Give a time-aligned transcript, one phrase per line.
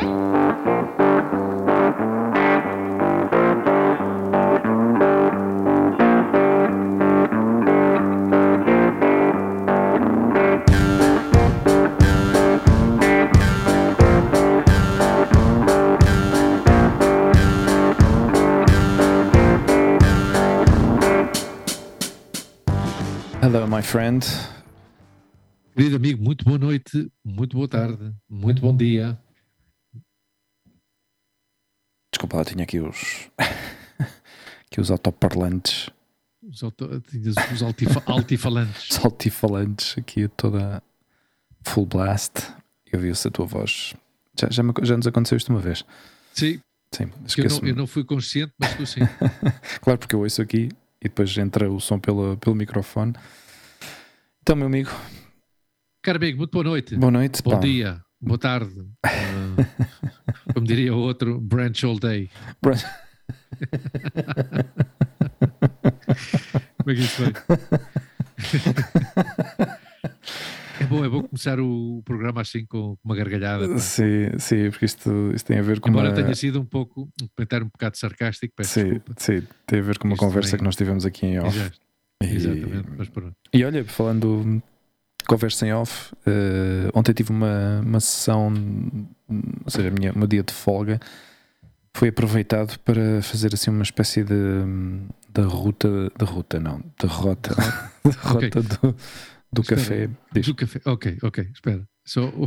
[0.00, 0.06] Hello,
[23.66, 24.24] my friend.
[25.74, 29.18] Querido amigo, muito boa noite, muito boa tarde, muito bom dia.
[32.18, 33.30] Desculpa lá, tinha aqui os.
[34.66, 35.88] aqui os autoparlantes.
[36.42, 38.90] Os, auto, tinhas os altifa, altifalantes.
[38.98, 40.82] Os altifalantes aqui toda
[41.62, 42.32] full blast.
[42.90, 43.94] Eu vi-se a tua voz.
[44.36, 45.84] Já, já, me- já nos aconteceu isto uma vez.
[46.32, 46.60] Sim,
[46.92, 49.00] Sim, eu, não, eu não fui consciente, mas tu sim.
[49.80, 53.12] Claro, porque eu ouço aqui e depois entra o som pelo, pelo microfone.
[54.42, 54.90] Então, meu amigo,
[56.02, 56.96] Caro amigo, muito boa noite.
[56.96, 57.42] boa noite.
[57.44, 57.58] Bom pá.
[57.58, 58.84] dia, boa tarde.
[59.04, 59.56] ah,
[60.54, 62.30] como diria o outro, branch all day.
[62.62, 62.84] Branch-
[66.78, 67.32] Como é que isso vai?
[70.80, 73.68] É bom, é bom começar o programa assim com uma gargalhada.
[73.68, 73.78] pá.
[73.78, 76.14] Sim, sim, porque isto, isto tem a ver com Embora uma...
[76.14, 79.14] tenha sido um pouco, um comentário um bocado sarcástico, peço Sim, desculpa.
[79.18, 81.56] sim, tem a ver com uma Isto conversa também- que nós tivemos aqui em off.
[81.58, 81.78] Exato,
[82.22, 83.34] E- Exatamente, mas pronto.
[83.52, 84.62] E olha, falando
[85.26, 88.52] conversa em off, eh, ontem tive uma, uma sessão,
[89.64, 90.98] ou seja, minha, o meu dia de folga
[91.94, 94.34] foi aproveitado para fazer assim uma espécie de,
[95.34, 97.54] de ruta, de ruta não, de rota,
[98.04, 98.96] de rota do,
[99.52, 99.80] do Espera.
[99.80, 100.10] café.
[100.32, 100.46] Diz.
[100.46, 100.80] Do café.
[100.84, 101.88] Ok, ok, espera.
[102.06, 102.46] Só o-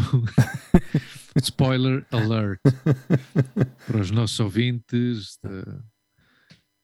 [1.41, 2.59] spoiler alert
[3.87, 5.61] para os nossos ouvintes da,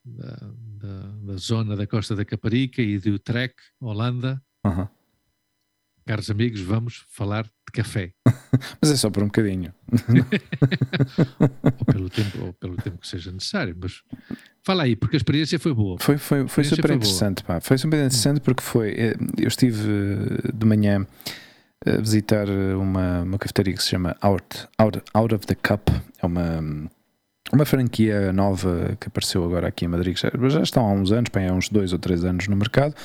[0.06, 0.36] da,
[0.80, 4.42] da- da zona da Costa da Caparica e do Utrecht, Holanda.
[4.64, 4.90] Aham.
[6.08, 8.13] Caros amigos, vamos falar de café.
[8.81, 9.73] Mas é só por um bocadinho.
[11.39, 13.75] ou, pelo tempo, ou pelo tempo que seja necessário.
[13.80, 14.02] Mas
[14.63, 15.97] fala aí, porque a experiência foi boa.
[16.00, 16.96] Foi, foi, foi super foi boa.
[16.97, 17.59] interessante, pá.
[17.59, 18.91] Foi super interessante porque foi.
[18.91, 21.06] eh, Eu estive eh, de manhã
[21.85, 25.90] a visitar eh, uma, uma cafeteria que se chama Out, Out, Out of the Cup.
[26.22, 26.90] É uma,
[27.51, 30.17] uma franquia nova que apareceu agora aqui em Madrid.
[30.17, 32.96] Já, já estão há uns anos, bem, há uns dois ou três anos no mercado.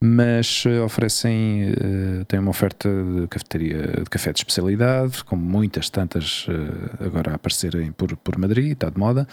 [0.00, 5.90] Mas eh, oferecem, eh, têm uma oferta de cafeteria de café de especialidade, como muitas
[5.90, 9.26] tantas eh, agora a aparecerem por, por Madrid, está de moda.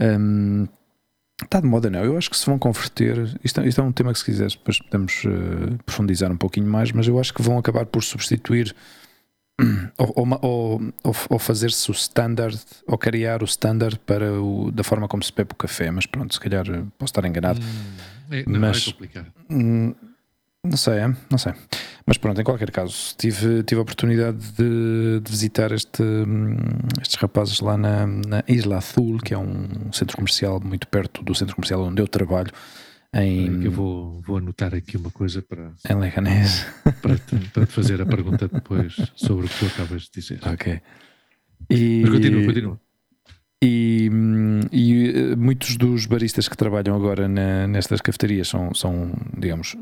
[0.00, 0.66] Hum,
[1.42, 2.04] Está de moda, não.
[2.04, 3.16] Eu acho que se vão converter.
[3.42, 6.66] Isto, é- isto é um tema que, se quiseres, depois podemos eh, profundizar um pouquinho
[6.66, 8.76] mais, mas eu acho que vão acabar por substituir
[9.96, 15.08] ou, ou, ou, ou, fazer-se o standard, ou criar o standard para o, da forma
[15.08, 15.90] como se bebe o café.
[15.90, 16.64] Mas pronto, se calhar
[16.98, 17.58] posso estar enganado.
[17.58, 17.96] Hum,
[18.30, 19.32] é, não, Mas- é complicado.
[19.50, 19.94] Hum,
[20.64, 21.08] Não sei, é?
[21.30, 21.52] não sei.
[22.06, 26.56] Mas pronto, em qualquer caso, tive, tive a oportunidade de, de visitar este, hum,
[27.00, 31.34] estes rapazes lá na, na Isla Azul, que é um centro comercial muito perto do
[31.34, 32.50] centro comercial onde eu trabalho,
[33.14, 36.64] em, Eu vou, vou anotar aqui uma coisa para, em Leganés.
[37.02, 40.38] para, te, para te fazer a pergunta depois sobre o que tu acabas de dizer.
[40.46, 40.80] Ok.
[41.68, 42.80] E, Mas continua, continua.
[43.62, 49.12] E, hum, e, eh, muitos dos baristas que trabalham agora na- nestas cafetarias são, são,
[49.36, 49.76] digamos,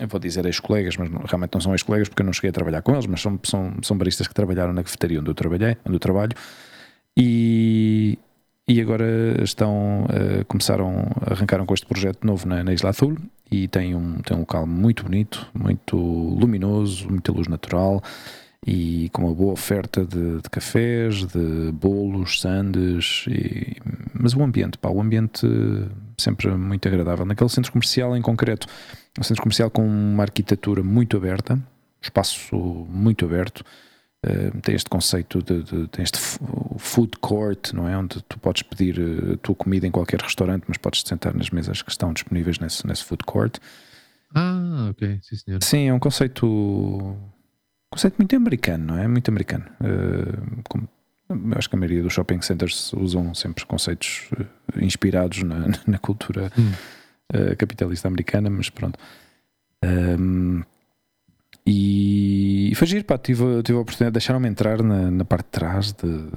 [0.00, 2.52] eu vou dizer ex-colegas, mas não- realmente não são ex-colegas porque eu não cheguei a
[2.52, 5.76] trabalhar com eles, mas são, são, são baristas que trabalharam na cafetaria onde eu trabalhei,
[5.86, 6.32] onde eu trabalho,
[7.16, 8.18] e,
[8.68, 9.06] e agora
[9.44, 13.16] estão, eh, começaram, arrancaram com este projeto novo na, na Isla Azul
[13.50, 18.02] e tem um, tem um local muito bonito, muito luminoso, muita luz natural
[18.66, 23.76] e com uma boa oferta de, de cafés, de bolos, sandes, e-
[24.12, 25.46] mas o ambiente, pá, o ambiente
[26.18, 27.24] sempre muito agradável.
[27.24, 28.66] Naquele centro comercial em concreto,
[29.18, 31.58] um centro comercial com uma arquitetura muito aberta,
[32.02, 33.64] espaço muito aberto,
[34.22, 36.18] eh, tem este conceito de, de tem este
[36.76, 37.96] food court, não é?
[37.96, 41.48] Onde tu podes pedir eh, a tua comida em qualquer restaurante, mas podes sentar nas
[41.48, 43.56] mesas que estão disponíveis nesse, nesse food court.
[44.34, 45.62] Ah, ok, sim senhor.
[45.62, 47.16] Sim, é um conceito
[47.90, 49.08] conceito muito americano, não é?
[49.08, 49.64] Muito americano.
[49.82, 50.88] Eh, como-
[51.56, 56.50] acho que a maioria dos shopping centers usam sempre conceitos eh, inspirados na, na cultura
[56.58, 56.72] Hum.
[57.32, 58.98] eh, capitalista americana, mas pronto.
[59.84, 60.62] Ahm,
[61.66, 65.92] e foi giro, pá, tive, tive a oportunidade, deixaram-me entrar na, na parte de trás
[65.92, 66.28] de,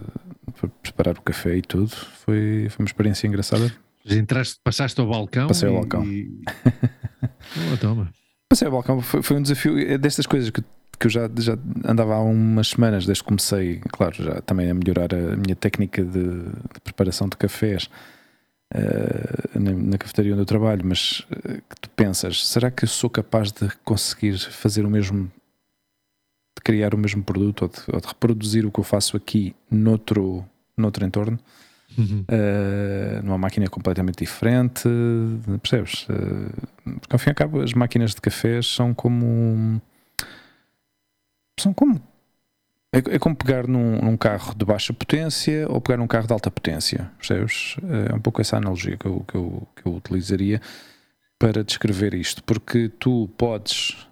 [0.60, 1.90] para preparar o café e tudo.
[1.90, 3.72] Foi, foi uma experiência engraçada.
[4.06, 5.48] Entraste, passaste ao balcão.
[5.48, 6.04] Passei ao e- balcão.
[6.06, 6.42] E...
[7.74, 8.10] Oh, toma.
[8.50, 10.62] Passei ao balcão, foi, foi um desafio é destas coisas que,
[11.04, 14.74] que eu já, já andava há umas semanas desde que comecei, claro, já também a
[14.74, 17.90] melhorar a minha técnica de, de preparação de cafés
[18.74, 22.88] eh, na, na cafetaria onde eu trabalho, mas eh, que tu pensas, será que eu
[22.88, 25.30] sou capaz de conseguir fazer o mesmo
[26.56, 29.54] de criar o mesmo produto ou de, ou de reproduzir o que eu faço aqui
[29.70, 30.46] noutro,
[30.78, 31.38] noutro entorno.
[31.98, 32.26] Uhum.
[32.30, 34.88] Uh, numa máquina completamente diferente,
[35.62, 36.08] percebes?
[36.08, 39.82] Uh, porque ao fim e ao cabo, as máquinas de cafés são como.
[41.60, 42.02] São como.
[42.92, 46.34] É, é como pegar num, num, carro de baixa potência ou pegar num carro de
[46.34, 47.76] alta potência, percebes?
[48.10, 50.62] É um pouco essa analogia que eu, que eu, que eu utilizaria
[51.40, 54.08] para descrever isto, porque tu podes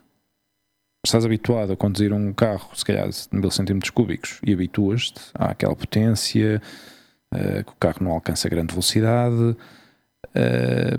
[1.06, 5.76] estás habituado a conduzir um carro, se calhar de mil centímetros cúbicos, e habituas-te àquela
[5.76, 6.62] potência,
[7.34, 9.58] uh, que o carro não alcança grande velocidade, uh,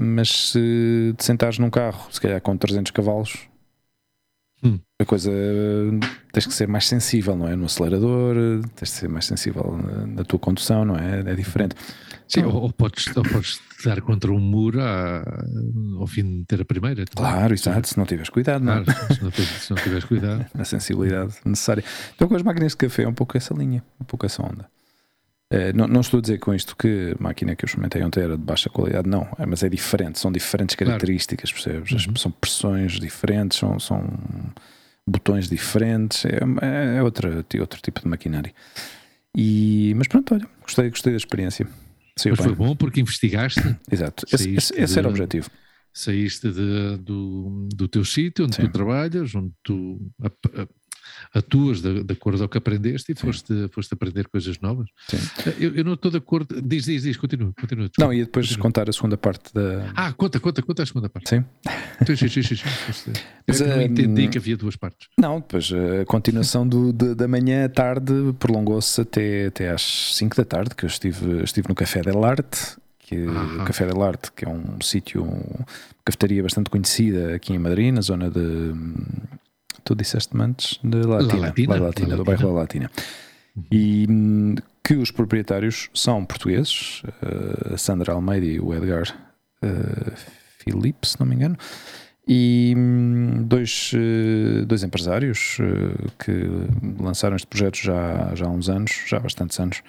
[0.01, 3.49] mas se te sentares num carro, se calhar com 300 cavalos,
[4.63, 4.79] hum.
[5.01, 5.31] a coisa
[6.33, 7.57] tens que ser mais sensível, não é?
[7.57, 8.35] No acelerador,
[8.75, 11.21] tens de ser mais sensível na, na tua condução, não é?
[11.21, 11.75] É diferente.
[12.29, 15.23] Sim, ou, ou, podes, ou podes dar contra um muro à,
[15.99, 17.05] ao fim de ter a primeira.
[17.05, 17.31] Também.
[17.31, 18.85] Claro, exato, se não tiveres cuidado, não é?
[18.85, 20.47] Claro, se, não, se não tiveres cuidado.
[20.59, 21.85] a sensibilidade necessária.
[22.15, 24.67] Então, com as máquinas de café é um pouco essa linha, um pouco essa onda.
[25.53, 28.23] É, não, não, estou a dizer com isto que a máquina que eu experimentei ontem
[28.23, 31.83] era de baixa qualidade, não, é, mas é diferente, são diferentes características, claro.
[31.83, 32.07] percebes?
[32.07, 32.17] Uhum.
[32.17, 34.03] São pressões diferentes, são, são
[35.07, 38.51] botões diferentes, é, é, outra, outro tipo de maquinário.
[39.37, 41.67] E, mas pronto, olha, gostei, gostei da experiência.
[42.25, 43.61] Mas foi bom porque investigaste.
[43.91, 45.51] Exato, esse, esse, esse, era o objetivo.
[45.93, 48.63] Saíste de, do, do teu sítio, onde Sim.
[48.63, 50.01] tu trabalhas, onde tu
[51.35, 54.89] atuas de, de acordo ao que aprendeste e foste, foste aprender coisas novas.
[55.59, 56.61] Eu, eu, não estou de acordo.
[56.61, 57.89] Diz, diz, diz, continua, continua.
[57.89, 58.07] Desculpa.
[58.07, 58.63] Não, e depois continua.
[58.63, 59.91] contar a segunda parte da.
[59.95, 61.31] Ah, conta, conta, conta a segunda parte.
[61.31, 61.45] Sim.
[62.07, 62.57] Sim, sim, sim.
[62.57, 63.13] sim.
[63.47, 65.09] Mas, eu não hum, entendi que havia duas partes.
[65.19, 70.37] Não, depois a continuação do, de, da manhã à tarde prolongou-se até, até às 5
[70.37, 74.33] da tarde, que eu estive, estive no Café del Arte que o Café del Arte,
[74.33, 75.67] que é um sítio, uma
[76.05, 78.73] cafetaria bastante conhecida aqui em Madrid, na zona de
[79.85, 82.91] tu disseste-me antes, de Latina, La Latina, La Latina, do bairro La Latina.
[83.57, 83.65] Uhum.
[83.71, 87.03] E hum, que os proprietários são portugueses,
[87.73, 89.15] a Sandra Almeida e o Edgar
[89.63, 90.13] uh,
[90.59, 91.57] Filipe, se não me engano,
[92.27, 95.59] e hum, dois, uh, dois empresários
[96.19, 96.49] que
[97.01, 99.83] lançaram este projeto já, já há uns anos, já há bastantes anos,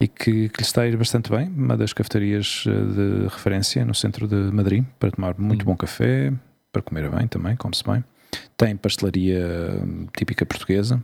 [0.00, 1.48] e que, que lhe está a ir bastante bem.
[1.48, 5.66] Uma das cafetarias de referência no centro de Madrid, para tomar muito uhum.
[5.66, 6.32] bom café,
[6.72, 8.02] para comer bem também, come-se bem.
[8.56, 11.02] Tem pastelaria hum, típica portuguesa.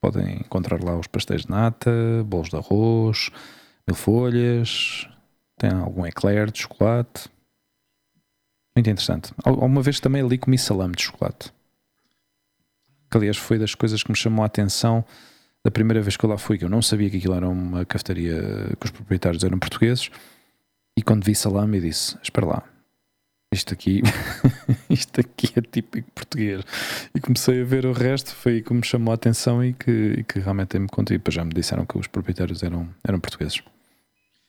[0.00, 1.90] Podem encontrar lá os pastéis de nata,
[2.24, 3.30] bolos de arroz,
[3.86, 5.08] mil folhas,
[5.58, 7.28] tem algum eclair de chocolate.
[8.76, 9.32] Muito interessante.
[9.44, 11.52] Alguma vez também ali comi salame de chocolate.
[13.10, 15.04] Que aliás foi das coisas que me chamou a atenção
[15.64, 17.84] da primeira vez que eu lá fui, que eu não sabia que aquilo era uma
[17.84, 18.40] cafetaria
[18.78, 20.10] que os proprietários eram portugueses.
[20.96, 22.62] E quando vi salame, disse: Espera lá,
[23.52, 24.02] isto aqui,
[24.90, 26.62] isto aqui é típico português.
[27.14, 30.16] E comecei a ver o resto, foi aí que me chamou a atenção e que,
[30.18, 31.14] e que realmente me contou.
[31.14, 33.62] E depois já me disseram que os proprietários eram, eram portugueses.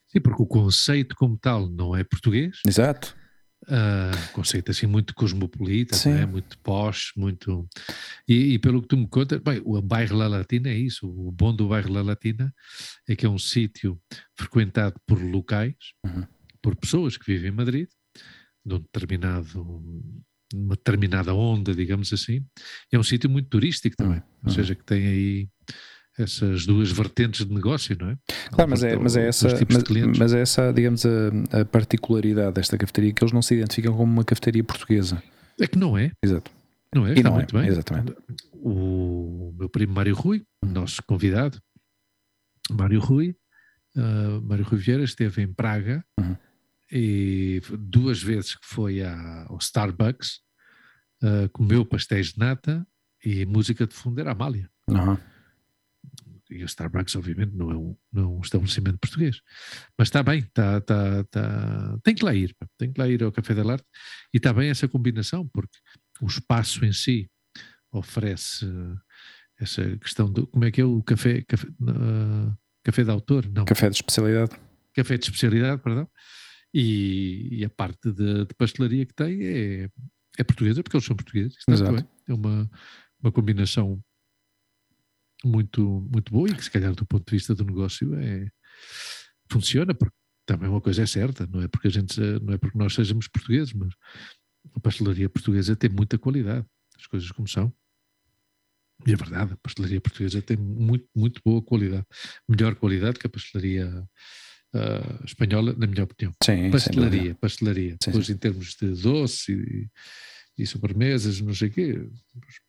[0.08, 2.60] Sim, porque o conceito como tal não é português.
[2.68, 3.16] Exato.
[3.64, 6.26] Uh, conceito assim muito cosmopolita, é?
[6.26, 7.68] muito posh, muito.
[8.28, 11.08] E, e, pelo que tu me contas, bem, o bairro La Latina é isso.
[11.08, 12.54] O bom do bairro La Latina
[13.08, 14.02] é que é um sítio
[14.36, 16.26] frequentado por locais, uhum.
[16.62, 17.88] por pessoas que vivem em Madrid
[18.70, 19.66] de um determinado
[20.54, 22.44] uma determinada onda, digamos assim.
[22.92, 24.24] É um sítio muito turístico também, uhum.
[24.46, 25.48] ou seja, que tem aí
[26.18, 28.18] essas duas vertentes de negócio, não é?
[28.52, 32.78] Claro, mas é, mas é essa, mas, mas, é essa, digamos, a, a, particularidade desta
[32.78, 35.22] cafetaria que eles não se identificam como uma cafetaria portuguesa.
[35.60, 36.12] É que não é.
[36.24, 36.52] Exato.
[36.94, 37.62] Não é, e está não muito é.
[37.62, 37.70] bem.
[37.70, 38.16] Exatamente.
[38.54, 41.60] O meu primo Mário Rui, nosso convidado,
[42.72, 43.36] Mário Rui,
[43.96, 46.36] uh, Mário Rui Vieira esteve em Praga uhum
[46.92, 50.40] e duas vezes que foi à, ao Starbucks,
[51.24, 52.86] uh, comeu pastéis de nata
[53.24, 54.70] e música de fundo era Amália.
[54.88, 55.18] Uhum.
[56.50, 59.40] E o Starbucks, obviamente, não é um, não é um estabelecimento português.
[59.96, 63.32] Mas está bem, está, está, está, tem que lá ir, tem que lá ir ao
[63.32, 63.86] Café da Arte.
[64.34, 65.78] E está bem essa combinação, porque
[66.20, 67.30] o espaço em si
[67.92, 68.66] oferece
[69.60, 70.48] essa questão do.
[70.48, 71.42] Como é que é o café?
[71.42, 73.46] Café, uh, café de autor?
[73.54, 73.66] Não.
[73.66, 74.52] Café de especialidade.
[74.96, 76.10] Café de especialidade, perdão.
[76.74, 79.90] E, e a parte de, de, pastelaria que tem é,
[80.38, 81.58] é portuguesa, porque eles são portugueses.
[81.68, 82.08] Exato.
[82.28, 82.70] É uma,
[83.22, 84.02] uma combinação
[85.44, 88.50] muito, muito boa e que, se calhar, do ponto de vista do negócio, é,
[89.52, 92.78] funciona, porque também uma coisa é certa, não é porque a gente não é porque
[92.78, 93.94] nós sejamos portugueses, mas
[94.76, 96.66] a pastelaria portuguesa tem muita qualidade,
[96.98, 97.74] as coisas como são.
[99.08, 102.06] E é verdade, a pastelaria portuguesa tem muito, muito boa qualidade,
[102.48, 104.08] melhor qualidade que a pastelaria
[104.76, 106.34] uh, espanhola, na minha opinião.
[106.44, 107.92] Sim, pastelaria, pastelaria.
[107.92, 108.34] Sim, Depois, sim.
[108.34, 112.10] em termos de doce e, e sobremesas, não sei o quê,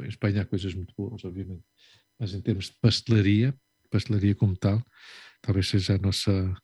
[0.03, 1.63] em Espanha há coisas muito boas, obviamente.
[2.19, 3.55] mas em termos de pastelaria,
[3.91, 4.83] pastelaria como tal,
[5.43, 6.55] talvez seja a nossa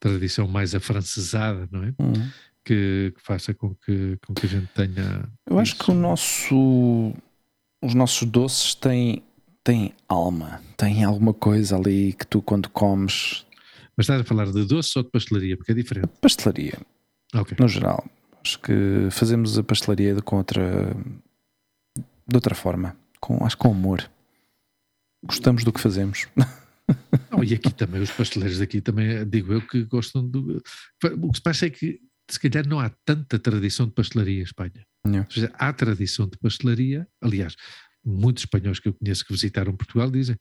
[0.00, 1.94] tradição mais afrancesada, não é?
[2.00, 2.30] Uhum.
[2.64, 5.28] Que, que faça com que, com que a gente tenha.
[5.46, 5.84] Eu acho isso.
[5.84, 7.12] que o nosso,
[7.82, 9.22] os nossos doces têm,
[9.64, 13.44] têm alma, têm alguma coisa ali que tu, quando comes,
[13.96, 15.56] Mas estás a falar de doce ou de pastelaria?
[15.56, 16.08] Porque é diferente.
[16.20, 16.78] pastelaria,
[17.34, 17.56] Ok.
[17.60, 18.04] no geral,
[18.44, 20.94] acho que fazemos a pastelaria com outra,
[22.26, 24.10] de outra forma, com, acho que com amor.
[25.24, 26.26] Gostamos do que fazemos.
[27.30, 30.60] Não, e aqui também, os pasteleiros daqui também, digo eu, que gostam do.
[31.20, 34.42] O que se passa é que, se calhar, não há tanta tradição de pastelaria em
[34.42, 34.84] Espanha.
[35.30, 37.06] Seja, há tradição de pastelaria.
[37.20, 37.54] Aliás,
[38.04, 40.36] muitos espanhóis que eu conheço que visitaram Portugal dizem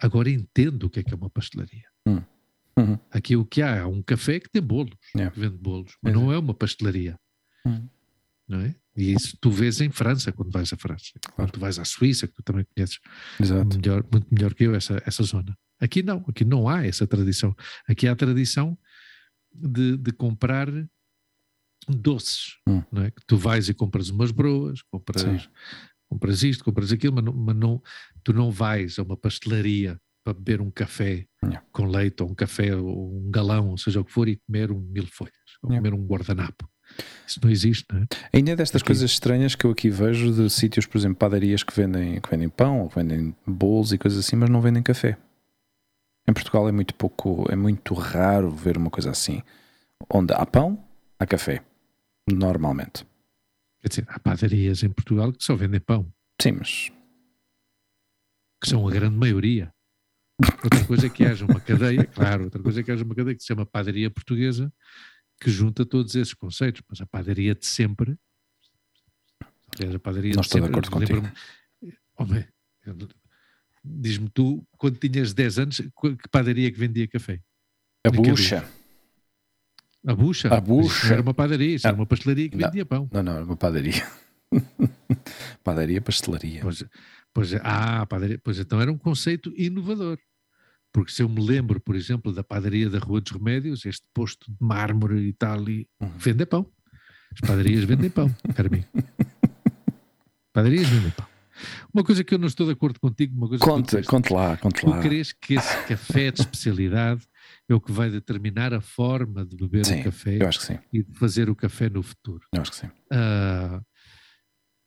[0.00, 1.84] agora entendo o que é que é uma pastelaria.
[2.06, 2.22] Hum.
[2.78, 2.98] Uhum.
[3.10, 5.34] Aqui o que há é um café que tem bolos, Yeah.
[5.34, 6.24] que vende bolos, mas Exato.
[6.26, 7.18] não é uma pastelaria.
[7.66, 7.88] Hum.
[8.46, 8.74] Não é?
[8.96, 11.12] E isso tu vês em França, quando vais à França.
[11.34, 12.98] Quando tu vais à Suíça, que tu também conheces
[13.40, 13.76] Exato.
[13.78, 15.56] melhor, muito melhor que eu essa, essa zona.
[15.80, 17.54] Aqui não, aqui não há essa tradição.
[17.88, 18.76] Aqui há a tradição
[19.54, 20.68] de, de comprar
[21.88, 22.82] doces, Hum.
[22.92, 23.10] não é?
[23.10, 25.38] Que tu vais e compras umas broas, compras, Sim.
[26.08, 27.82] compras isto, compras aquilo, mas, não, mas não,
[28.22, 31.66] tu não vais a uma pastelaria para beber um café Yeah.
[31.72, 34.70] com leite ou um café ou um galão, ou seja o que for, e comer
[34.70, 35.90] um mil folhas, ou Yeah.
[35.90, 36.68] comer um guardanapo.
[37.26, 38.06] Isso não existe, não é?
[38.32, 38.86] Ainda é destas Aqui.
[38.86, 42.48] coisas estranhas que eu aqui vejo de sítios, por exemplo, padarias que vendem, que vendem
[42.48, 45.18] pão ou que vendem bolos e coisas assim, mas não vendem café.
[46.26, 49.42] Em Portugal é muito pouco, é muito raro ver uma coisa assim.
[50.12, 50.82] Onde há pão,
[51.18, 51.62] há café.
[52.30, 53.06] Normalmente.
[53.80, 56.10] Quer dizer, há padarias em Portugal que só vendem pão.
[56.40, 56.90] Sim, mas
[58.62, 59.72] que são a grande maioria.
[60.62, 63.34] Outra coisa é que haja uma cadeia, claro, outra coisa é que haja uma cadeia
[63.34, 64.72] que se chama padaria portuguesa,
[65.40, 68.16] que junta todos esses conceitos, mas a padaria de sempre,
[69.74, 71.32] aliás, a padaria Não de estou de sempre, acordo contigo.
[72.16, 72.44] Homem,
[73.84, 77.40] diz-me tu, quando tinhas 10 anos, qu- que padaria que vendia café?
[78.04, 78.64] a Naquele- bucha.
[80.06, 80.54] A bucha.
[80.54, 81.06] A bucha.
[81.06, 82.66] não era uma padaria, isso era uma pastelaria que Não.
[82.68, 83.08] vendia pão.
[83.12, 84.06] Não, não, é uma padaria.
[85.64, 86.60] padaria, pastelaria.
[86.62, 86.84] Pois,
[87.34, 90.18] pois, ah, padaria, pois então era um conceito inovador.
[90.92, 94.50] Porque se eu me lembro, por exemplo, da padaria da Rua dos Remédios, este posto
[94.50, 96.08] de mármore e tal, e Uhum.
[96.18, 96.70] vende pão.
[97.32, 98.84] As padarias vendem pão, para mim.
[100.52, 101.26] Padarias vendem pão.
[101.92, 104.08] Uma coisa que eu não estou de acordo contigo, uma coisa que tu Conte, disseste,
[104.08, 105.00] conte lá, conte tu lá.
[105.00, 107.26] crees que esse café de especialidade
[107.68, 111.12] é o que vai determinar a forma de beber Sim, o café que e de
[111.18, 112.46] fazer o café no futuro?
[112.54, 112.90] Eu acho que sim.
[113.12, 113.82] Ah,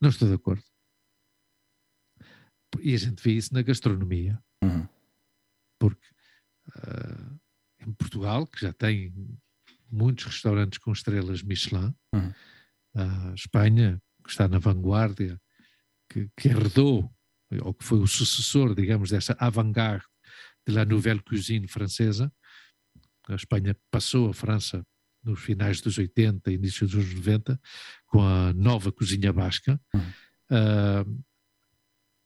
[0.01, 0.63] não estou de acordo.
[2.81, 4.39] E a gente vê isso na gastronomia.
[5.82, 6.08] Porque
[6.76, 7.36] ah,
[7.88, 9.12] em Portugal, que já tem
[9.92, 12.34] muitos restaurantes com estrelas Michelin, Uhum.
[12.96, 15.42] a Espanha, que está na vanguarda,
[16.08, 17.12] que, que herdou,
[17.64, 20.06] ou que foi o sucessor, digamos, dessa avant-garde
[20.68, 22.32] de la nouvelle cuisine francesa.
[23.28, 24.86] A Espanha passou a França
[25.24, 27.60] nos finais dos 80, início dos 90,
[28.06, 29.80] com a nova cozinha basca.
[29.94, 30.12] Uhum.
[30.52, 31.06] Ah,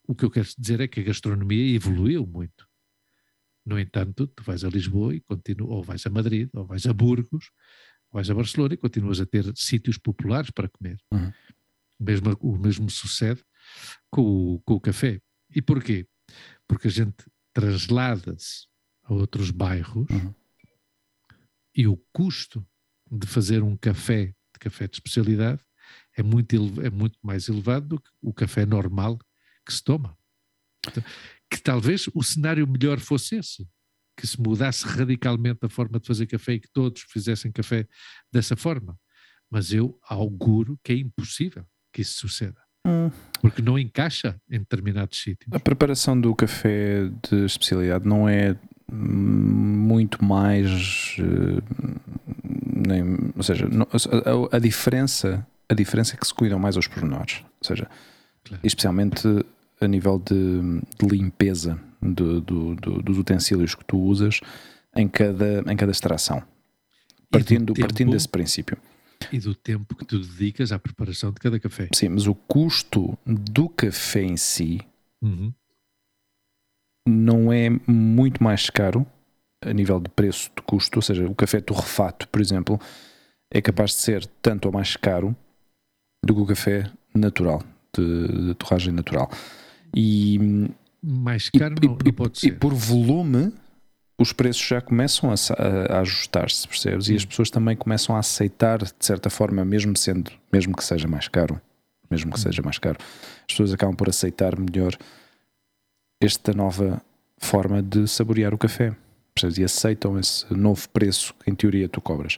[0.07, 2.64] o que eu quero dizer é que a gastronomia evoluiu muito.
[3.65, 6.93] No entanto, tu vais a Lisboa e continua, ou vais a Madrid, ou vais a
[6.93, 7.51] Burgos,
[8.09, 10.97] ou vais a Barcelona e continuas a ter sítios populares para comer.
[11.11, 11.31] Uhum.
[11.99, 13.43] O, mesmo, o mesmo sucede
[14.11, 15.19] com o, com o café.
[15.55, 16.07] E porquê?
[16.67, 18.67] Porque a gente traslada-se
[19.03, 20.33] a outros bairros Uhum.
[21.75, 22.65] e o custo
[23.11, 25.61] de fazer um café de café de especialidade
[26.17, 29.17] é muito, é muito mais elevado do que o café normal
[29.65, 30.17] que se toma.
[30.87, 31.03] Então,
[31.49, 33.67] Que talvez o cenário melhor fosse esse,
[34.17, 37.87] que se mudasse radicalmente a forma de fazer café e que todos fizessem café
[38.31, 38.97] dessa forma.
[39.51, 43.09] Mas eu auguro que é impossível que isso suceda, Hum.
[43.41, 45.51] porque não encaixa em determinados sítios.
[45.53, 48.57] A preparação do café de especialidade não é
[48.91, 51.15] muito mais.
[51.19, 51.61] eh,
[52.87, 56.87] nem- ou seja, a, a- a diferença, a diferença é que se cuidam mais aos
[56.87, 57.41] pormenores.
[57.61, 57.89] Ou seja,
[58.43, 58.61] Claro.
[58.63, 59.27] especialmente
[59.81, 60.61] a nível de,
[60.99, 64.39] de limpeza do- do- do- dos utensílios que tu usas
[64.95, 66.41] em cada, em cada extração.
[67.29, 68.77] Partindo, tempo- partindo desse princípio.
[69.31, 71.89] E do tempo que tu dedicas à preparação de cada café.
[71.93, 74.79] Sim, mas o custo do café em si
[75.21, 75.51] Uhum.
[77.07, 79.05] não é muito mais caro
[79.61, 82.79] a nível de preço de custo, ou seja, o café torrefato, por exemplo,
[83.51, 85.35] é capaz de ser tanto ou mais caro
[86.23, 87.63] do que o café natural,
[87.95, 89.29] de, de torragem natural.
[89.95, 90.69] E,
[91.01, 92.59] Mais e- caro e- não, e- não pode e ser.
[92.59, 93.53] por volume,
[94.19, 95.35] os preços já começam a,
[95.93, 97.07] a- ajustar-se, percebes?
[97.09, 101.07] E as pessoas também começam a aceitar, de certa forma, mesmo sendo, mesmo que seja
[101.07, 101.59] mais caro,
[102.11, 102.43] mesmo que Hum.
[102.43, 104.93] seja mais caro, as pessoas acabam por aceitar melhor
[106.21, 107.01] esta nova
[107.37, 108.95] forma de saborear o café.
[109.33, 109.57] Percebes?
[109.57, 112.37] E aceitam esse novo preço que, em teoria, tu cobras.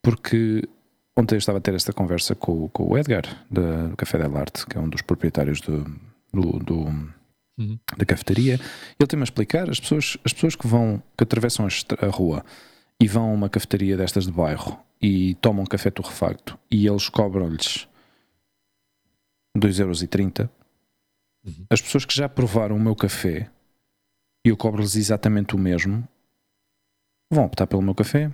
[0.00, 0.62] Porque
[1.18, 4.36] ontem eu estava a ter esta conversa com, com o Edgar, da, do Café Del
[4.36, 5.84] Arte, que é um dos proprietários do,
[6.40, 6.74] do, do
[7.58, 7.78] uhum.
[7.96, 8.54] da cafetaria.
[8.98, 12.44] Ele tem-me a explicar: as pessoas, as pessoas que vão, que atravessam a, rua
[13.00, 17.08] e vão a uma cafetaria destas de bairro e tomam um café torrefacto e eles
[17.08, 17.88] cobram-lhes
[19.56, 20.48] 2,30€.
[21.44, 21.66] Uhum.
[21.70, 23.50] As pessoas que já provaram o meu café
[24.44, 26.06] e eu cobro-lhes exatamente o mesmo,
[27.32, 28.32] vão optar pelo meu café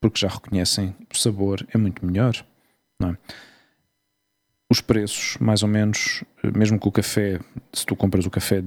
[0.00, 2.44] porque já reconhecem o sabor é muito melhor.
[2.98, 3.18] Não é?
[4.70, 6.22] Os preços, mais ou menos,
[6.56, 7.40] mesmo que o café,
[7.72, 8.62] se tu compras o café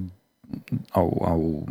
[0.92, 1.66] ao, ao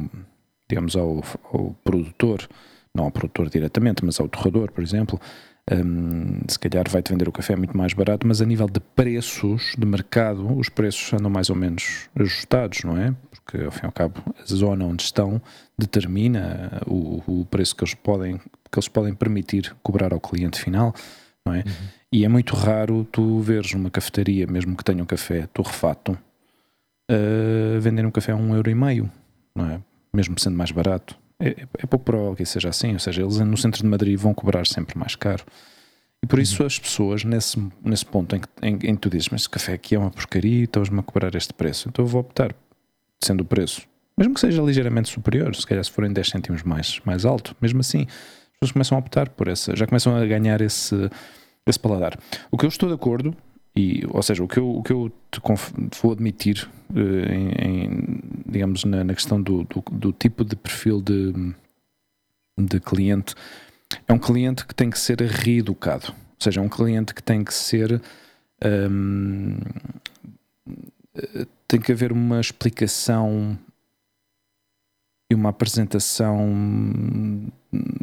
[0.69, 1.23] digamos, ao,
[1.53, 2.49] ao produtor,
[2.95, 5.21] não ao produtor diretamente, mas ao torrador, por exemplo,
[5.71, 9.75] um, se calhar vai-te vender o café muito mais barato, mas a nível de preços
[9.79, 13.15] de mercado, os preços andam mais ou menos ajustados, não é?
[13.31, 15.41] Porque ao fim e ao cabo a zona onde estão
[15.79, 18.39] determina o, o preço que eles podem
[18.71, 20.95] que eles podem permitir cobrar ao cliente final,
[21.47, 21.59] não é?
[21.59, 21.73] Uhum.
[22.13, 26.13] E é muito raro tu veres uma cafetaria, mesmo que tenha um café torrefato,
[27.11, 29.11] uh, vender um café a um euro e meio,
[29.55, 29.81] não é?
[30.13, 31.17] Mesmo sendo mais barato.
[31.41, 34.35] É, é pouco provável que seja assim, ou seja, eles no centro de Madrid vão
[34.35, 35.45] cobrar sempre mais caro.
[36.23, 36.67] E por isso uhum.
[36.67, 39.73] as pessoas, nesse, nesse ponto em que, em, em que tu dizes, mas esse café
[39.73, 42.55] aqui é uma porcaria estás-me a cobrar este preço, então eu vou optar,
[43.25, 43.83] sendo o preço,
[44.17, 47.81] mesmo que seja ligeiramente superior, se calhar se forem 10 cêntimos mais, mais alto, mesmo
[47.81, 51.11] assim, as pessoas começam a optar por essa, já começam a ganhar esse,
[51.67, 52.19] esse paladar.
[52.51, 53.35] O que eu estou de acordo,
[53.75, 55.41] e, ou seja, o que eu, o que eu te
[56.01, 61.01] vou admitir uh, em, em, digamos, na, na questão do, do, do, tipo de perfil
[61.03, 61.33] de,
[62.59, 63.35] de cliente,
[64.07, 66.09] é um cliente que tem que ser reeducado.
[66.09, 68.01] Ou seja, é um cliente que tem que ser.
[68.65, 69.59] Um,
[71.69, 73.59] tem que haver uma explicação
[75.33, 76.49] e uma apresentação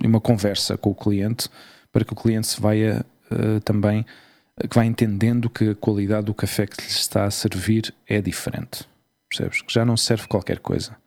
[0.01, 1.47] e uma conversa com o cliente
[1.91, 4.05] para que o cliente se vá uh, também
[4.67, 8.85] que vai entendendo que a qualidade do café que lhe está a servir é diferente.
[9.29, 9.61] Percebes?
[9.61, 10.97] Que já não serve qualquer coisa.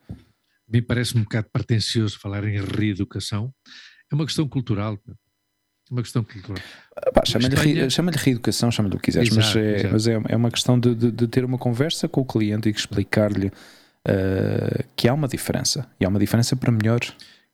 [0.67, 3.53] Me parece um bocado pretencioso falar em reeducação.
[4.11, 4.97] É uma questão cultural.
[5.07, 6.63] É uma questão cultural.
[7.25, 7.89] Chama-lhe Espanha...
[7.89, 10.95] chama reeducação, chama-lhe o que quiseres, exato, mas, é, mas é, é, uma questão de,
[10.95, 13.51] de, de, ter uma conversa com o cliente e explicar-lhe
[14.07, 15.89] uh, que há uma diferença.
[15.99, 16.99] E há uma diferença para melhor.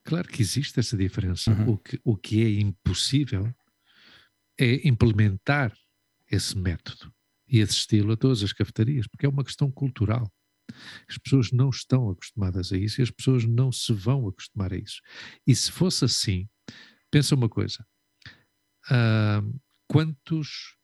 [0.03, 1.51] Claro que existe essa diferença.
[1.51, 1.73] Uhum.
[1.73, 3.53] O, que, o que é impossível
[4.59, 5.73] é implementar
[6.29, 7.13] esse método
[7.47, 10.31] e esse estilo a todas as cafetarias, porque é uma questão cultural.
[11.07, 14.77] As pessoas não estão acostumadas a isso e as pessoas não se vão acostumar a
[14.77, 15.01] isso.
[15.45, 16.47] E se fosse assim,
[17.09, 17.83] pensa uma coisa:
[18.91, 20.75] uh, quantos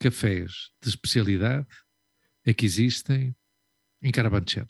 [0.00, 1.68] cafés de especialidade
[2.44, 3.34] é que existem
[4.02, 4.66] em Carabanchel?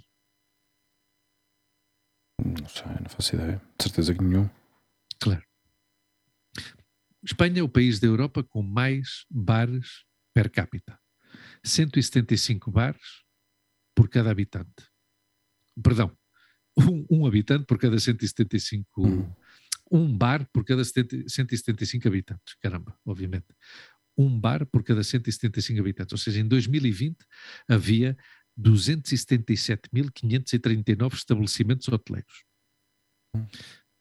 [2.44, 3.60] Não sei, não faço ideia.
[3.78, 4.48] De certeza que nenhum.
[5.20, 5.42] Claro.
[7.22, 10.98] Espanha é o país da Europa com mais bares per capita.
[11.62, 13.22] 175 bares
[13.94, 14.88] por cada habitante.
[15.82, 16.16] Perdão,
[16.76, 19.06] um, um habitante por cada 175.
[19.06, 19.30] Hum.
[19.92, 22.54] Um bar por cada 70, 175 habitantes.
[22.62, 23.48] Caramba, obviamente.
[24.16, 26.12] Um bar por cada 175 habitantes.
[26.12, 27.16] Ou seja, em 2020
[27.68, 28.16] havia
[28.60, 32.44] 277.539 estabelecimentos hoteleiros.
[33.34, 33.46] Hum.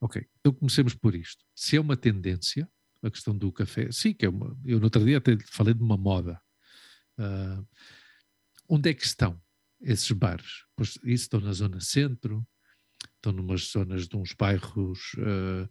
[0.01, 1.43] Ok, então comecemos por isto.
[1.55, 2.69] Se é uma tendência,
[3.03, 3.91] a questão do café.
[3.91, 4.57] Sim, que é uma.
[4.65, 6.39] Eu no outro dia até falei de uma moda.
[7.17, 7.65] Uh,
[8.67, 9.41] onde é que estão
[9.81, 10.65] esses bares?
[10.75, 12.45] Pois isso estão na zona centro,
[13.15, 15.69] estão numas zonas de uns bairros uh,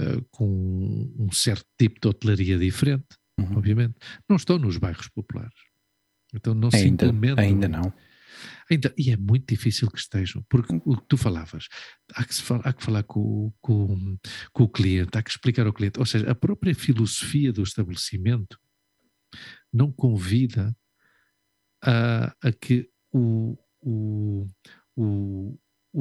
[0.00, 3.56] uh, com um certo tipo de hotelaria diferente, uhum.
[3.56, 3.94] obviamente.
[4.28, 5.58] Não estão nos bairros populares.
[6.34, 7.44] Então não ainda, se implementam.
[7.44, 7.92] Ainda não.
[8.70, 11.68] Ainda, e é muito difícil que estejam, porque o que tu falavas,
[12.14, 14.18] há que, há que falar com, com,
[14.52, 18.58] com o cliente, há que explicar ao cliente, ou seja, a própria filosofia do estabelecimento
[19.72, 20.76] não convida
[21.82, 24.48] a, a que o, o,
[24.96, 25.58] o,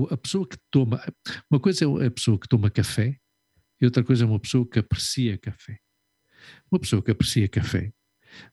[0.10, 1.02] a pessoa que toma.
[1.50, 3.20] Uma coisa é a pessoa que toma café
[3.80, 5.80] e outra coisa é uma pessoa que aprecia café.
[6.72, 7.94] Uma pessoa que aprecia café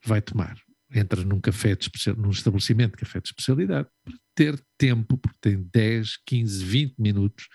[0.05, 0.57] vai tomar
[0.95, 5.69] entra num café de num estabelecimento de café de especialidade para ter tempo, porque tem
[5.73, 7.49] 10, 15, 20 minutos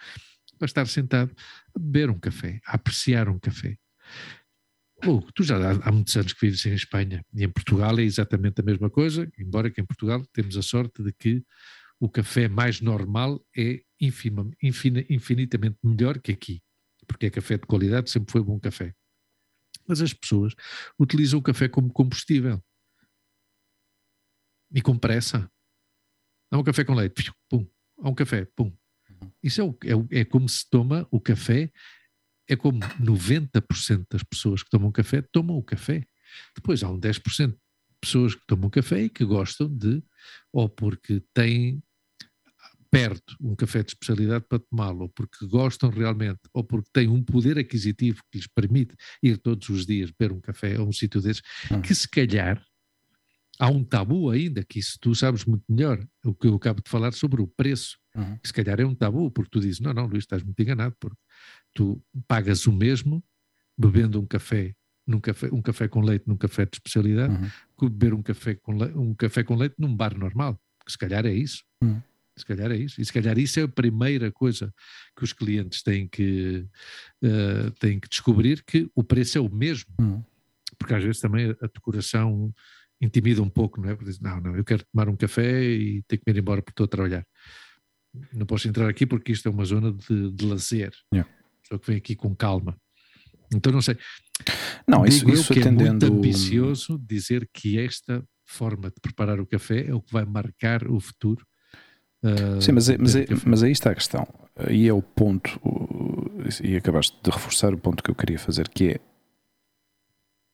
[0.57, 1.35] para estar sentado
[1.75, 3.77] a beber um café, a apreciar um café.
[5.35, 8.59] Tu já há, há, muitos anos que vives em Espanha e em Portugal é exatamente
[8.61, 11.43] a mesma coisa, embora que em Portugal temos a sorte de que
[11.99, 16.61] o café mais normal é infima, infinitamente melhor que aqui,
[17.07, 18.93] porque é café de qualidade, sempre foi bom café.
[19.87, 20.53] Mas as pessoas
[20.99, 22.61] utilizam o café como combustível
[24.73, 25.49] e com pressa.
[26.51, 27.67] Há um café com leite, pum.
[28.01, 28.71] Há um café, pum.
[29.41, 29.77] Isso é, o,
[30.11, 31.71] é, é como se toma o café,
[32.47, 36.05] é como 90% das pessoas que tomam café tomam o café.
[36.55, 37.57] Depois há um 10% de
[38.01, 40.03] pessoas que tomam café e que gostam de,
[40.51, 41.81] ou porque têm
[42.89, 47.23] perto um café de especialidade para tomá-lo, ou porque gostam realmente, ou porque têm um
[47.23, 51.21] poder aquisitivo que lhes permite ir todos os dias beber um café a um sítio
[51.21, 51.81] desses, hum.
[51.81, 52.65] que se calhar
[53.59, 56.89] há um tabu ainda, que isso tu sabes muito melhor, o que eu acabo de
[56.89, 58.37] falar sobre o preço, uhum.
[58.37, 60.95] que se calhar é um tabu, porque tu dizes, não, não, Luís, estás muito enganado,
[60.99, 61.17] porque
[61.73, 63.23] tu pagas o mesmo
[63.77, 67.49] bebendo um café, num café um café com leite num café de especialidade, uhum.
[67.79, 70.97] que beber um café, com leite, um café com leite num bar normal, que se
[70.97, 71.63] calhar é isso.
[71.81, 72.01] Uhum.
[72.35, 73.01] Se calhar é isso.
[73.01, 74.71] E se calhar isso é a primeira coisa
[75.15, 76.67] que os clientes têm que,
[77.23, 79.91] uh, têm que descobrir, que o preço é o mesmo.
[79.99, 80.23] Uhum.
[80.77, 82.53] Porque às vezes também a decoração
[83.01, 83.95] intimida um pouco, não é?
[83.95, 86.61] Porque diz, não, não, eu quero tomar um café e ter que me ir embora
[86.61, 87.25] porque estou a trabalhar.
[88.33, 90.91] Não posso entrar aqui porque isto é uma zona de, de lazer.
[91.13, 91.29] Yeah.
[91.67, 92.75] Só que vem aqui com calma.
[93.53, 93.97] Então não sei.
[94.87, 96.05] Não, isso, Digo isso eu que atendendo...
[96.05, 100.25] é muito ambicioso dizer que esta forma de preparar o café é o que vai
[100.25, 101.45] marcar o futuro.
[102.23, 104.27] Uh, Sim, mas, é, mas, é, mas aí está a questão.
[104.55, 105.59] Aí é o ponto,
[106.63, 108.99] e acabaste de reforçar o ponto que eu queria fazer, que é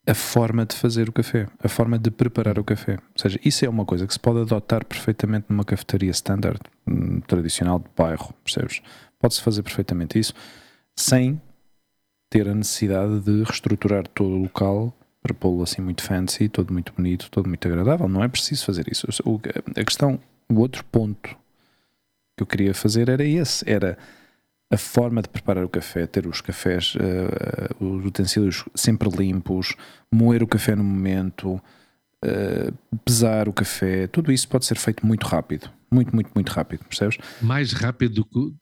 [0.06, 2.94] a forma de fazer o café, a forma de preparar o café.
[2.94, 7.22] Ou seja, isso é uma coisa que se pode adotar perfeitamente numa cafetaria standard, hum,
[7.22, 8.82] tradicional de bairro, percebes?
[9.20, 10.34] Pode-se fazer perfeitamente isso
[10.96, 11.42] sem
[12.30, 16.92] ter a necessidade de reestruturar todo o local para pô-lo assim muito fancy, todo muito
[16.94, 18.10] bonito, todo muito agradável.
[18.10, 19.08] Não é preciso fazer isso.
[19.08, 21.30] A questão, o outro ponto
[22.36, 23.98] que eu queria fazer era esse, era
[24.74, 29.76] a forma de preparar o café, ter os cafés, uh, os utensílios sempre limpos,
[30.12, 31.62] moer o café no momento,
[32.26, 35.70] uh, pesar o café, tudo isso pode ser feito muito rápido.
[35.92, 37.20] Muito, muito, muito rápido, percebes?
[37.40, 38.56] Mais rápido do que.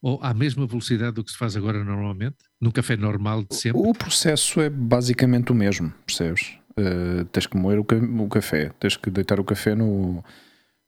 [0.00, 2.36] Ou à mesma velocidade do que se faz agora normalmente?
[2.58, 3.78] Num café normal de sempre?
[3.78, 6.56] O processo é basicamente o mesmo, percebes?
[6.78, 10.24] Uh, tens que moer o, ca o, café, tens que deitar o café no,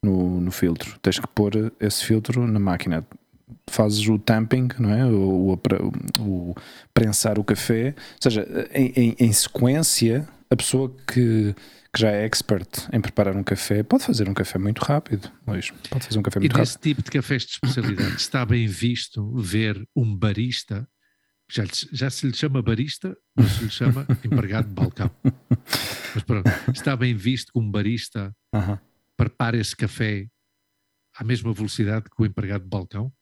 [0.02, 3.04] no, no filtro, tens que pôr esse filtro na máquina
[3.68, 5.04] fazes o tamping, não é?
[5.06, 5.60] O, o,
[6.20, 6.54] o
[6.92, 11.54] prensar o café, ou seja, em, em, em, sequência, a pessoa que,
[11.92, 15.70] que já é expert em preparar um café pode fazer um café muito rápido, Luís.
[15.88, 16.74] Pode fazer um café muito e rápido.
[16.74, 20.88] E tipo de cafés de especialidade, está bem visto ver um barista,
[21.50, 25.10] já, já se lhe chama barista, ou se lhe chama empregado de balcão.
[26.14, 28.80] Mas pronto, está bem visto que um barista uh -huh.
[29.16, 30.26] prepara esse café
[31.16, 33.12] à mesma velocidade que o empregado de balcão?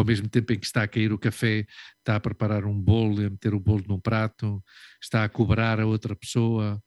[0.00, 1.66] Ao mesmo tempo em que está a cair o café,
[1.98, 4.62] está a preparar um bolo e a meter o bolo num prato,
[5.02, 6.82] está a cobrar a outra pessoa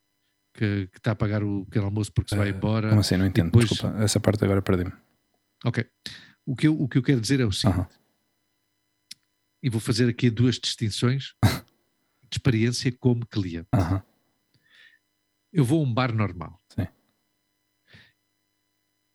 [0.53, 2.89] que, que está a pagar o pequeno almoço porque se vai eh, embora.
[2.89, 3.17] Como assim?
[3.17, 3.69] Não entendo, depois...
[3.69, 4.93] desculpa, essa parte agora perdi-me.
[5.65, 5.85] Ok.
[6.45, 7.99] O que, eu, o que eu quero dizer é o seguinte, uh -huh.
[9.63, 11.35] e vou fazer aqui duas distinções
[12.29, 13.69] de experiência como cliente.
[13.73, 14.03] Uh -huh.
[15.53, 16.87] Eu vou a um bar normal Sim.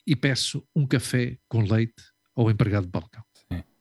[0.06, 2.02] e peço um café com leite
[2.34, 3.24] ao empregado de balcão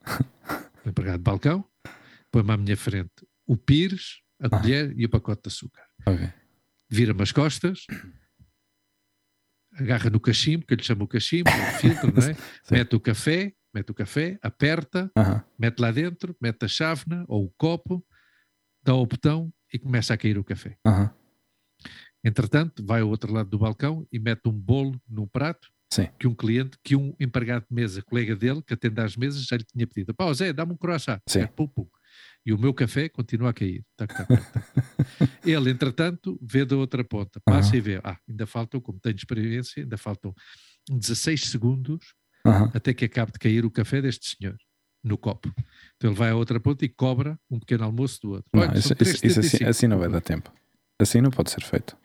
[0.86, 1.66] empregado de balcão,
[2.32, 4.50] põe-me à minha frente o pires, a ah.
[4.50, 5.86] colher e o pacote de açúcar.
[6.06, 6.34] Okay.
[6.90, 7.86] Vira-me as costas,
[9.74, 12.36] agarra no cachimbo, que eu lhe chamo o cachimbo, o filtro, não é?
[12.72, 15.46] mete o café, mete o café, aperta, uh -huh.
[15.58, 18.06] mete lá dentro, mete a chávena ou o copo,
[18.84, 20.78] dá o botão e começa a cair o café.
[20.86, 21.14] Uh -huh.
[22.24, 26.10] Entretanto, vai ao outro lado do balcão e mete um bolo no prato Sim.
[26.20, 29.56] que um cliente, que um empregado de mesa, colega dele, que atende às mesas, já
[29.56, 31.20] lhe tinha pedido: pá, Zé, dá-me um croissant.
[31.28, 31.40] Sim.
[31.40, 31.88] É, pum, pum.
[32.46, 33.84] E o meu café continua a cair.
[33.98, 34.44] Tac, tac, tac,
[35.44, 37.78] Ele, entretanto, vê da outra ponta, passa uhum.
[37.78, 40.34] e vê: ah, ainda faltam, como tenho experiência, ainda faltam
[40.90, 42.14] 16 segundos
[42.46, 42.72] uhum.
[42.74, 44.58] até que acabe de cair o café deste senhor
[45.04, 45.54] no copo.
[45.96, 48.50] Então ele vai à outra ponta e cobra um pequeno almoço do outro.
[48.54, 50.52] Não, Olha, isso, isso, isso assim, assim não vai dar tempo.
[51.00, 51.96] Assim não pode ser feito.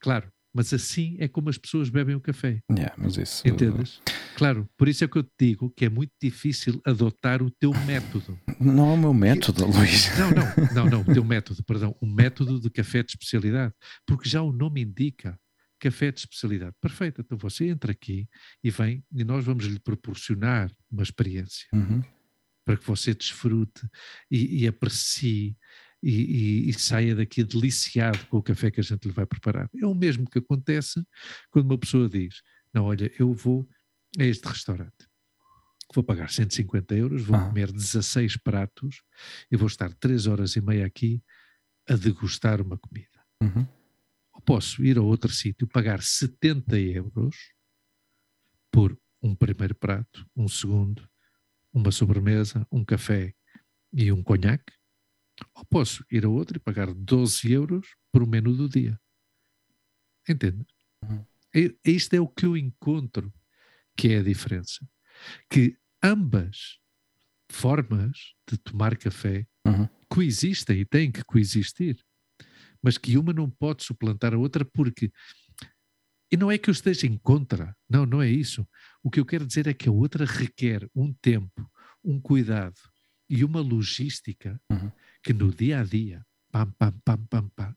[0.00, 2.60] Claro, mas assim é como as pessoas bebem o café.
[2.68, 3.46] Yeah, mas isso...
[3.46, 4.02] Entendes?
[4.34, 7.70] Claro, por isso é que eu te digo que é muito difícil adotar o teu
[7.86, 8.36] método.
[8.58, 9.70] Não é o meu método, que...
[9.70, 10.08] Luís.
[10.18, 13.72] Não, não, não, não, o teu método, perdão, o método de café de especialidade,
[14.04, 15.38] porque já o nome indica
[15.78, 16.74] café de especialidade.
[16.80, 18.28] Perfeito, então você entra aqui
[18.64, 22.02] e vem e nós vamos lhe proporcionar uma experiência uhum.
[22.64, 23.88] para que você desfrute
[24.28, 25.56] e, e aprecie
[26.02, 29.68] e, e, e, saia daqui deliciado com o café que a gente lhe vai preparar.
[29.76, 31.04] É o mesmo que acontece
[31.50, 33.68] quando uma pessoa diz: Não, olha, eu vou
[34.18, 35.08] a este restaurante,
[35.94, 37.46] vou pagar 150 euros, vou ah.
[37.46, 39.02] comer 16 pratos
[39.50, 41.22] e vou estar 3 horas e meia aqui
[41.88, 43.18] a degustar uma comida.
[43.42, 43.66] Uhum.
[44.34, 47.36] Ou posso ir a outro sítio, pagar 70 euros
[48.70, 51.08] por um primeiro prato, um segundo,
[51.72, 53.34] uma sobremesa, um café
[53.92, 54.72] e um conhaque,
[55.54, 58.98] ou posso ir a outro e pagar 12 euros por um menu do dia.
[60.28, 60.66] Entende?
[61.02, 61.24] Uhum.
[61.84, 63.32] Isto é o que eu encontro
[63.96, 64.86] que é a diferença.
[65.50, 66.78] Que ambas
[67.50, 69.88] formas de tomar café Uhum.
[70.08, 71.98] coexistem e têm que coexistir,
[72.82, 75.10] mas que uma não pode suplantar a outra porque.
[76.30, 78.66] E não é que eu esteja em contra, não, não é isso.
[79.02, 81.70] O que eu quero dizer é que a outra requer um tempo,
[82.04, 82.78] um cuidado
[83.28, 84.90] e uma logística Uhum.
[85.28, 87.74] Que no dia a dia, pam, pam, pam, pam, pam.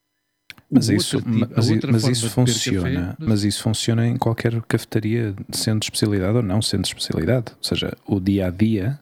[0.70, 1.50] Mas isso, tipo- mas,
[1.92, 3.08] mas isso de funciona.
[3.08, 7.52] café, Mas isso funciona em qualquer cafetaria, sendo especialidade ou não sendo especialidade.
[7.58, 8.98] Ou seja, o dia a dia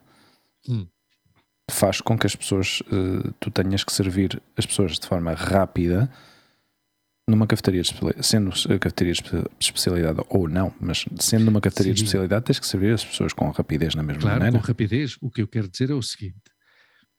[0.68, 0.84] Hum.
[1.70, 6.10] faz com que as pessoas eh, tu tenhas que servir as pessoas de forma rápida
[7.28, 11.92] numa cafetaria de sendo a cafetaria de espe- especialidade ou não, mas sendo numa cafetaria
[11.94, 12.04] de Sim.
[12.04, 14.58] especialidade, tens que servir as pessoas com rapidez na mesma Claro, maneira.
[14.58, 16.34] com rapidez, o que eu quero dizer é o seguinte: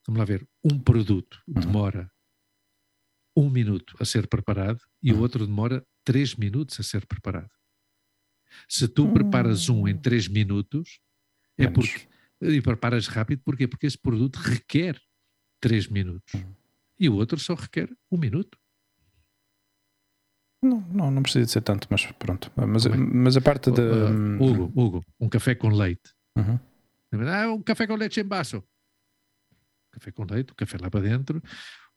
[0.08, 1.62] vamos lá ver, um produto Uhum.
[1.62, 2.12] demora
[3.38, 5.22] um minuto a ser preparado e o Uhum.
[5.22, 7.50] outro demora três minutos a ser preparado.
[8.68, 11.00] Se tu preparas um em três minutos,
[11.58, 12.08] é porque.
[12.42, 13.68] E preparas rápido, porquê?
[13.68, 15.00] Porque esse produto requer
[15.62, 16.56] três minutos Uhum.
[17.00, 18.58] e o outro só requer um minuto.
[20.64, 22.52] Não, não, não precisa de ser tanto, mas pronto.
[22.56, 22.98] Mas, bem.
[23.00, 23.82] mas a parte de.
[23.82, 26.14] Uh, Hugo, Hugo, um café com leite.
[26.36, 26.60] Uhum.
[27.28, 28.64] Ah, um café com leite em baço.
[29.92, 31.42] Café com leite, o café lá para dentro,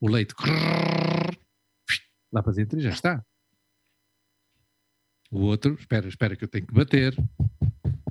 [0.01, 0.35] o leite
[2.33, 3.23] lá para dentro e já está.
[5.31, 7.15] O outro, espera, espera que eu tenho que bater,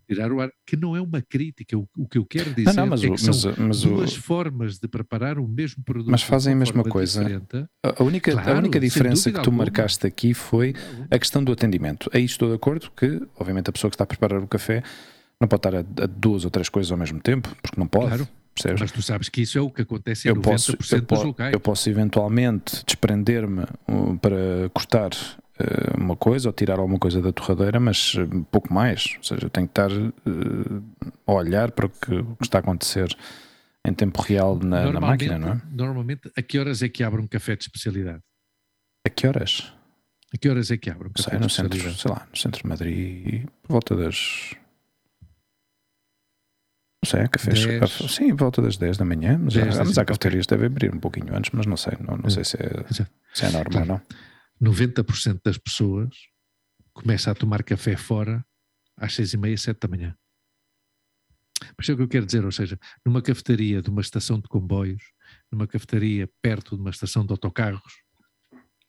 [0.07, 1.77] tirar o ar, que não é uma crítica.
[1.77, 3.85] O, o que eu quero dizer Não, não, mas, é o, que são mas, mas
[3.85, 6.11] o- duas formas de preparar o mesmo produto.
[6.11, 7.23] Mas fazem a mesma coisa.
[7.23, 7.67] diferente.
[7.85, 9.57] a a única, a Claro, única sem diferença que tu alguma.
[9.59, 10.73] marcaste aqui foi
[11.09, 12.09] a questão do atendimento.
[12.13, 14.83] Aí estou de acordo que, obviamente, a pessoa que está a preparar o café
[15.39, 18.07] não pode estar a, a duas ou três coisas ao mesmo tempo, porque não pode.
[18.07, 18.27] Claro.
[18.53, 18.81] Percebes?
[18.81, 21.19] Mas tu sabes que isso é o que acontece em eu 90% posso, eu, dos
[21.19, 21.53] po- locais.
[21.53, 27.31] eu posso eventualmente desprender-me uh, para cortar uh, uma coisa ou tirar alguma coisa da
[27.31, 29.15] torradeira, mas uh, pouco mais.
[29.17, 30.83] Ou seja, eu tenho que estar uh,
[31.27, 33.15] a olhar para o que, o que está a acontecer
[33.85, 35.61] em tempo real na, na máquina, não é?
[35.71, 38.21] Normalmente, a que horas é que abre um café de especialidade?
[39.05, 39.73] A que horas?
[40.33, 42.01] A que horas é que abre um café Sei, de no centro, especialidade?
[42.01, 44.55] sei lá, no centro de Madrid, por volta das.
[47.03, 47.65] Não sei, cafés.
[47.65, 50.51] Café- sim, volta das 10 da manhã, mas, Dez, há, dez, mas há cafeterias que
[50.55, 52.29] devem abrir um pouquinho antes, mas não sei, não, não É.
[52.29, 54.01] sei se é, se é normal ou não.
[54.61, 56.15] 90% das pessoas
[56.93, 58.45] começa a tomar café fora
[58.95, 60.15] às seis e meia, sete da manhã.
[61.77, 64.47] Mas é o que eu quero dizer, ou seja, numa cafetaria de uma estação de
[64.47, 65.03] comboios,
[65.51, 67.81] numa cafetaria perto de uma estação de autocarros,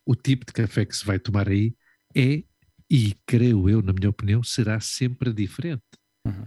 [0.07, 1.75] o tipo de café que se vai tomar aí
[2.17, 2.45] é,
[2.89, 5.83] e creio eu, na minha opinião, será sempre diferente.
[6.25, 6.47] Uhum.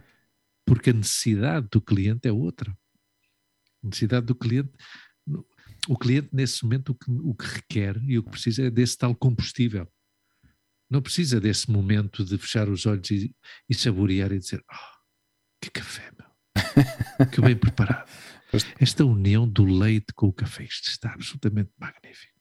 [0.67, 2.69] Porque a necessidade do cliente é outra.
[3.82, 4.69] A necessidade do cliente.
[5.88, 8.97] O cliente, nesse momento, o que, o que requer e o que precisa é desse
[8.97, 9.88] tal combustível.
[10.89, 13.34] Não precisa desse momento de fechar os olhos e,
[13.69, 14.97] e saborear e dizer: oh,
[15.62, 16.27] que café, meu!
[17.32, 18.10] Que bem preparado.
[18.80, 22.34] Esta união do leite com o café, isto está absolutamente magnífico.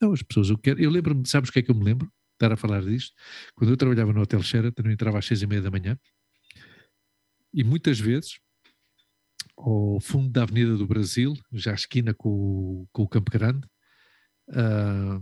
[0.00, 0.80] Não, as pessoas, eu quero.
[0.80, 2.06] Eu lembro-me, sabes o que é que eu me lembro?
[2.06, 3.14] de Estar a falar disto.
[3.54, 5.98] Quando eu trabalhava no Hotel Sheraton, eu entrava às seis e meia da manhã
[7.56, 8.38] e muitas vezes
[9.56, 13.66] ao fundo da Avenida do Brasil, já à esquina com, o- com o Campo Grande,
[14.50, 15.18] ah,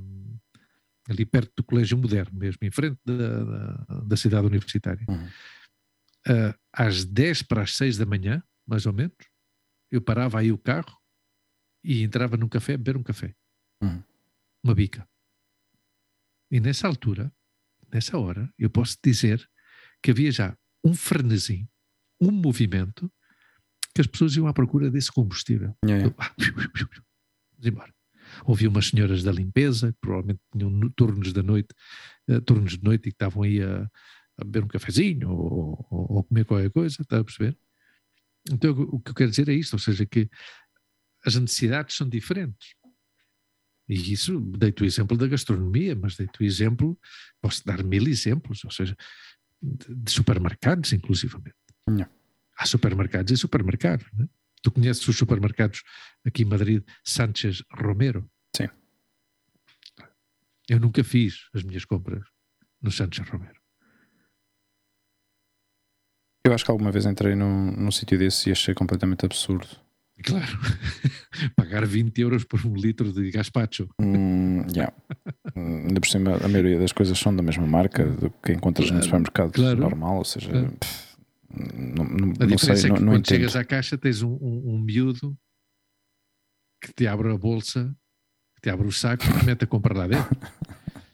[1.09, 5.05] ali perto do Colégio Moderno, mesmo, em frente da, da, da cidade universitária.
[5.09, 5.29] Uhum.
[6.27, 9.15] Ah, às 10 para as 6 da manhã, mais ou menos,
[9.91, 10.99] eu parava aí o carro
[11.85, 13.35] e entrava num café a beber um café.
[13.83, 14.03] Uhum.
[14.65, 15.07] Uma bica.
[16.51, 17.33] E nessa altura,
[17.93, 19.49] nessa hora, eu posso dizer
[20.03, 21.69] que havia já um frenesim,
[22.29, 23.11] um movimento,
[23.95, 25.77] que as pessoas iam à procura desse combustível.
[25.85, 26.17] Yeah, yeah.
[26.19, 27.95] Ah, Vamos embora.
[28.45, 31.69] Ouvi umas senhoras da limpeza, que provavelmente tinham no- turnos da noite,
[32.29, 33.83] eh, turnos de noite e que estavam aí a,
[34.39, 37.57] a beber um cafezinho ou, ou, ou comer qualquer coisa, está a perceber?
[38.51, 40.29] Então o que eu quero dizer é isto, ou seja, que
[41.25, 42.75] as necessidades são diferentes.
[43.89, 46.99] E isso, dei-te o exemplo da gastronomia, mas dei-te o exemplo,
[47.41, 48.97] posso dar mil exemplos, ou seja,
[49.63, 51.57] de, de supermercados, inclusivamente.
[51.89, 52.11] Yeah.
[52.57, 54.07] Há supermercados e supermercados.
[54.15, 54.29] Né?
[54.63, 55.83] Tu conheces os supermercados
[56.27, 58.29] aqui em Madrid, Sánchez Romero?
[58.57, 58.69] Sim.
[60.69, 62.25] Eu nunca fiz as minhas compras
[62.81, 63.61] no Sánchez Romero.
[66.47, 69.67] Eu acho que alguma vez entrei num, num sítio desse e achei completamente absurdo.
[70.23, 70.59] Claro,
[71.57, 73.89] pagar 20 euros por um litro de gaspacho.
[74.01, 74.95] Hum, yeah.
[75.57, 78.87] Hum, Ainda por cima, a maioria das coisas são da mesma marca do que encontras
[78.91, 79.81] no Claro, supermercado claro.
[79.81, 80.71] normal, ou seja, Claro.
[80.79, 81.04] pff,
[81.57, 83.27] Não, não, A não diferença sei, é não, que não quando entendo.
[83.39, 85.37] chegas à caixa tens um, um, um miúdo
[86.83, 87.95] que te abre a bolsa,
[88.57, 90.37] que te abre o saco e te mete a comprar lá dentro.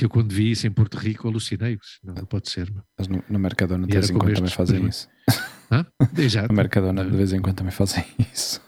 [0.00, 1.78] Eu quando vi isso em Porto Rico alucinei.
[2.02, 2.70] Não, não pode ser.
[2.72, 2.82] meu.
[2.98, 5.08] Mas no, no Mercadona de vez em quando também fazem isso.
[5.70, 5.86] Hã?
[6.48, 8.60] No Mercadona de vez em quando também fazem isso.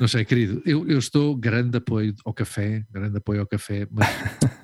[0.00, 4.06] Não sei, querido, eu, eu estou grande apoio ao café, grande apoio ao café, mas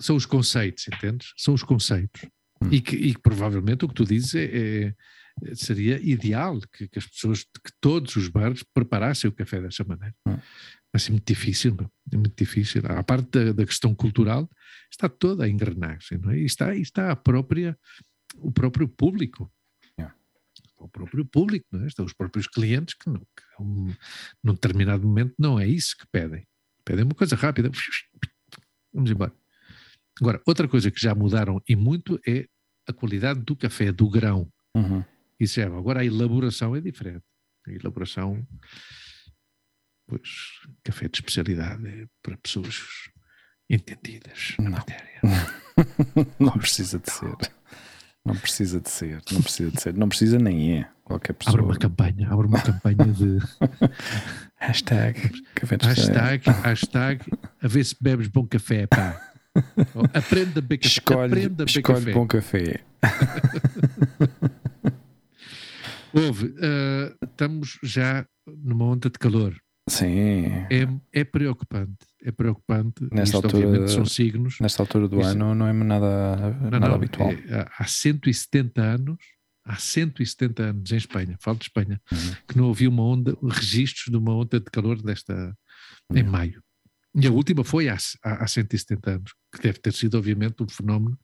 [0.00, 1.32] são os conceitos, entendes?
[1.36, 2.22] São os conceitos.
[2.62, 2.68] Hum.
[2.70, 4.94] E, que, e que provavelmente o que tu dizes é, é-
[5.54, 10.14] seria ideal que, que as pessoas, que todos os bares preparassem o café dessa maneira.
[10.26, 10.38] Hum.
[10.92, 12.82] Mas é muito difícil, meu, é muito difícil.
[12.84, 14.50] A parte da, da questão cultural
[14.90, 16.38] está toda a engrenagem, não é?
[16.38, 17.78] E está, e está a própria,
[18.36, 19.50] o próprio público
[19.98, 20.14] Yeah.
[20.78, 21.86] o próprio público, não é?
[21.86, 23.94] estão os próprios clientes que, não, que um,
[24.42, 26.46] num determinado momento não é isso que pedem.
[26.84, 27.70] Pedem uma coisa rápida.
[28.92, 29.32] Vamos embora.
[30.20, 32.46] Agora, outra coisa que já mudaram e muito é
[32.86, 34.50] a qualidade do café, do grão.
[34.74, 35.04] Uhum.
[35.38, 37.24] Isso é, agora a elaboração é diferente.
[37.66, 38.46] A elaboração,
[40.06, 42.78] pois, café de especialidade é para pessoas
[43.68, 44.70] entendidas na Não.
[44.72, 45.20] matéria.
[46.38, 47.36] Não precisa de ser.
[48.24, 49.22] Não precisa de ser.
[49.32, 49.94] Não precisa de ser.
[49.94, 50.90] Não precisa nem é.
[51.04, 51.54] Qualquer pessoa.
[51.54, 53.38] Abre uma campanha, abre uma campanha de
[54.56, 55.32] Hashtag.
[55.82, 57.24] Hashtag, hashtag,
[57.62, 59.29] a ver se bebes bom café, pá.
[60.14, 60.88] Aprenda a beber café.
[60.88, 62.12] Escolhe, Aprenda escolhe café.
[62.12, 62.80] bom café.
[66.12, 69.54] Houve, ah, estamos já numa onda de calor.
[69.88, 70.44] Sim.
[70.70, 72.06] É, é preocupante.
[72.22, 73.02] É preocupante.
[73.12, 74.58] Nesta Isto, altura- são signos.
[74.60, 77.30] Nesta altura do Isso- ano não é nada, Não, nada não, habitual.
[77.32, 79.18] é, há- há 170 anos,
[79.64, 82.34] há 170 anos em Espanha, falo de Espanha, Uhum.
[82.46, 85.56] que não havia uma onda, registros de uma onda de calor desta
[86.12, 86.30] em Yeah.
[86.30, 86.62] maio.
[87.14, 90.68] E a última foi há, há, há 170 anos, que deve ter sido, obviamente, um
[90.68, 91.18] fenómeno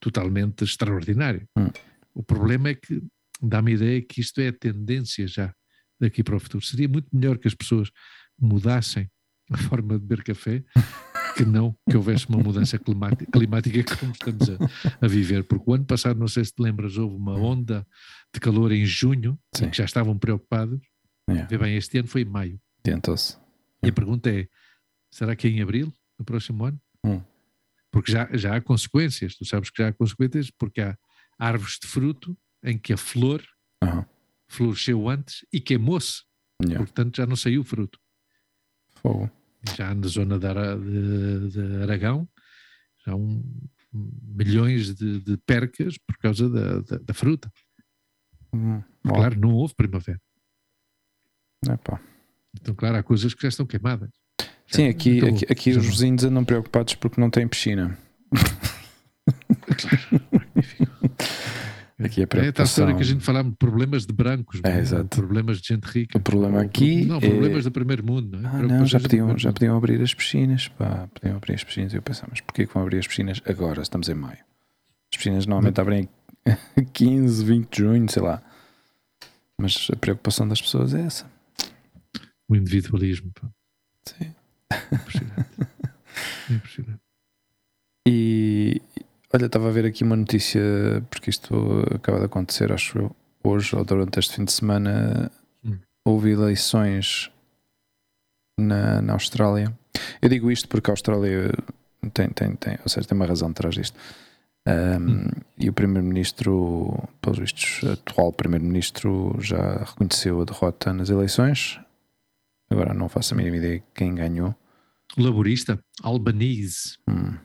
[0.00, 1.46] totalmente extraordinário.
[1.56, 1.68] Hum.
[2.14, 3.02] O problema é que
[3.40, 5.54] dá-me a ideia que isto é a tendência já
[6.00, 6.64] daqui para o futuro.
[6.64, 7.90] Seria muito melhor que as pessoas
[8.38, 9.10] mudassem
[9.50, 10.62] a forma de beber café
[11.36, 14.56] que não que houvesse uma mudança climática, climática como estamos a,
[15.00, 15.44] a viver.
[15.44, 17.86] Porque o ano passado, não sei se te lembras, houve uma onda
[18.32, 20.80] de calor em junho, em que já estavam preocupados.
[21.28, 21.48] Yeah.
[21.48, 22.60] Vê bem, este ano foi em maio.
[22.82, 23.36] Tentou-se.
[23.82, 24.48] E a pergunta é:
[25.12, 26.80] será que é em abril, no próximo ano?
[27.04, 27.22] Hum.
[27.90, 30.96] Porque já, já há consequências, tu sabes que já há consequências, porque há
[31.38, 33.44] árvores de fruto em que a flor
[33.82, 34.06] Aham.
[34.48, 36.22] floresceu antes e queimou-se,
[36.64, 36.78] Yeah.
[36.84, 37.98] portanto já não saiu o fruto.
[38.96, 39.28] Fogo.
[39.76, 42.28] Já na zona de, Ara- de- de Aragão,
[43.04, 43.42] já há um,
[43.92, 47.52] milhões de, de percas por causa da, da, da fruta.
[48.52, 50.20] Hum, Claro, não houve primavera.
[51.68, 52.00] epá.
[52.54, 54.10] Então, claro, há coisas que já estão queimadas.
[54.68, 57.96] Sim, aqui, então, aqui, aqui os não- vizinhos andam preocupados porque não têm piscina.
[59.76, 60.92] Claro, magnífico.
[62.02, 62.64] Aqui a É tal preocupação.
[62.64, 65.16] história que a gente falava de problemas de brancos, É, não exato.
[65.16, 66.18] problemas de gente rica.
[66.18, 68.38] O problema aqui Não, é- problemas do primeiro mundo.
[68.40, 68.52] Não é?
[68.56, 70.66] Ah, não, já do podiam, já podiam abrir as piscinas.
[70.68, 71.94] Pá, podiam abrir as piscinas.
[71.94, 73.82] Eu pensava, mas porquê que vão abrir as piscinas agora?
[73.82, 74.38] Estamos em maio.
[75.12, 76.08] As piscinas normalmente abrem
[76.76, 78.42] em 15, 20 de junho, sei lá.
[79.60, 81.30] Mas a preocupação das pessoas é essa.
[82.48, 83.30] O individualismo.
[83.40, 83.48] pá.
[84.08, 84.34] Sim.
[84.92, 85.68] Impressionante.
[86.50, 87.00] Impressionante.
[88.06, 88.82] E
[89.32, 90.60] olha, estava a ver aqui uma notícia,
[91.10, 91.54] porque isto
[91.94, 95.30] acaba de acontecer, acho eu, hoje ou durante este fim de semana.
[95.64, 95.78] Hum.
[96.04, 97.30] Houve eleições
[98.58, 99.72] na, na Austrália.
[100.20, 101.52] Eu digo isto porque a Austrália
[102.12, 103.96] tem, tem, tem, ou seja, tem uma razão atrás disto.
[104.66, 111.80] Um, E o primeiro-ministro, pelos vistos, atual primeiro-ministro, já reconheceu a derrota nas eleições.
[112.70, 114.54] Agora não faço a mínima ideia quem ganhou.
[115.16, 117.36] Laborista, Albanese, Hum,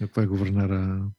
[0.00, 1.10] é que vai governar a,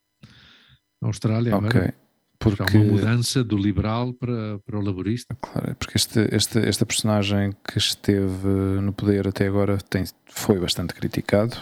[1.01, 1.55] Austrália.
[1.55, 1.69] ok.
[1.69, 1.93] agora.
[2.37, 5.35] Porque, Há uma mudança do liberal para, para o laborista.
[5.41, 8.47] claro, é porque este, este, esta personagem que esteve
[8.81, 11.55] no poder até agora tem, foi bastante criticado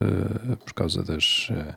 [0.00, 1.76] eh, por causa das, eh,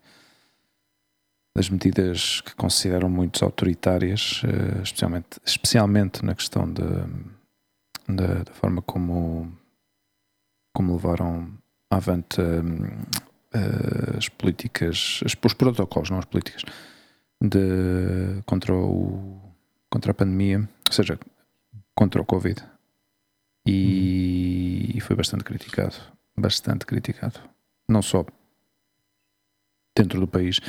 [1.56, 6.84] das medidas que consideram muito autoritárias, eh, especialmente, especialmente na questão de,
[8.08, 9.52] da, da forma como,
[10.78, 11.50] como levaram
[11.90, 16.62] avante eh, as políticas, as- os protocolos, não as políticas,
[17.42, 19.42] de, contra, o,
[19.90, 21.18] contra a pandemia, ou seja,
[21.96, 22.64] contra o Covid.
[23.66, 25.96] E, e foi bastante criticado.
[26.38, 27.40] Bastante criticado.
[27.90, 28.24] Não só
[29.98, 30.60] dentro do país.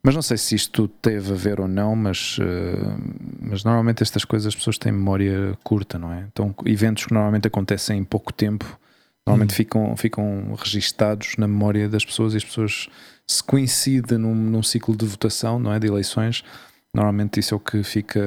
[0.00, 2.96] Mas não sei se isto teve a ver ou não, mas, eh,
[3.40, 6.20] mas normalmente estas coisas as pessoas têm memória curta, não é?
[6.32, 8.78] Então, eventos que normalmente acontecem em pouco tempo,
[9.30, 12.88] Normalmente ficam, ficam registados na memória das pessoas e as pessoas
[13.26, 15.78] se coincidem num, num ciclo de votação, não é?
[15.78, 16.42] De eleições,
[16.94, 18.20] normalmente isso é o que fica.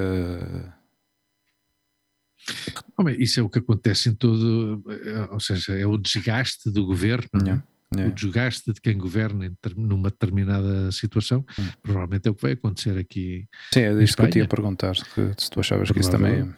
[3.17, 7.29] Isso é o que acontece em todo, eh, ou seja, é o desgaste do governo,
[7.35, 7.61] é?
[7.95, 11.67] Yeah, o desgaste de quem governa numa determinada situação, Hum.
[11.81, 13.47] provavelmente é o que vai acontecer aqui.
[13.73, 16.51] Sim, é isto que eu te ia perguntar, se tu achavas que isso também.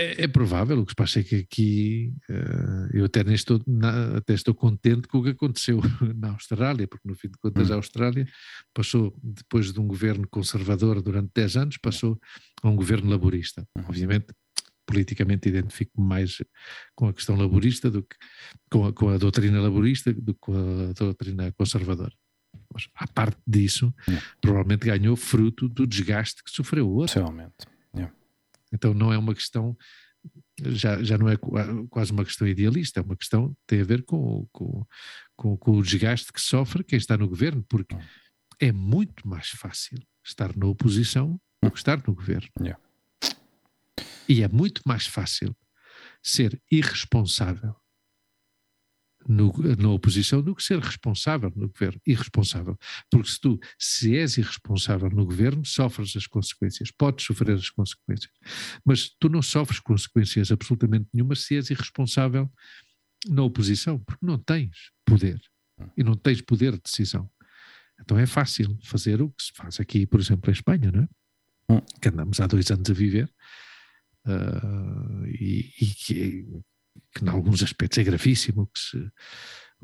[0.00, 3.60] É, é provável, o que se passa é que aqui eh, eu até nem estou,
[3.66, 5.80] na- até estou contente com o que aconteceu
[6.16, 7.72] na Austrália, porque no fim de contas Hum.
[7.72, 8.26] a Austrália
[8.72, 12.16] passou, depois de um governo conservador durante 10 anos, passou
[12.62, 13.66] a um governo laborista.
[13.76, 13.84] Uhum.
[13.88, 14.26] Obviamente,
[14.86, 16.42] politicamente identifico-me mais
[16.94, 18.16] com a questão laborista do que
[18.70, 22.12] com a, com a doutrina laborista do que com a doutrina conservadora.
[22.72, 24.16] Mas, à parte disso, Hum.
[24.40, 27.14] provavelmente ganhou fruto do desgaste que sofreu o outro.
[28.72, 29.76] Então não é uma questão,
[30.62, 33.84] já, já não é qua- quase uma questão idealista, é uma questão que tem a
[33.84, 34.86] ver com, o- com,
[35.36, 38.00] com, com o desgaste que sofre quem está no governo, porque Hum.
[38.60, 42.48] é muito mais fácil estar na oposição do que estar no governo.
[42.60, 42.80] Yeah.
[44.28, 45.56] E é muito mais fácil
[46.22, 47.74] ser irresponsável
[49.28, 52.00] no- na oposição do que ser responsável no governo.
[52.06, 52.76] Irresponsável.
[53.10, 58.32] Porque se tu, se és irresponsável no governo, sofres as consequências, podes sofrer as consequências.
[58.84, 62.50] Mas tu não sofres consequências absolutamente nenhumas se és irresponsável
[63.28, 65.40] na oposição, porque não tens poder
[65.96, 67.30] e não tens poder de decisão.
[68.00, 71.08] Então é fácil fazer o que se faz aqui, por exemplo, em Espanha, não é?
[71.70, 71.82] Hum.
[72.00, 73.30] Que andamos há dois anos a viver
[74.24, 76.62] ah, e, e
[77.14, 78.66] que, em alguns aspectos, é gravíssimo.
[78.66, 79.10] Que se,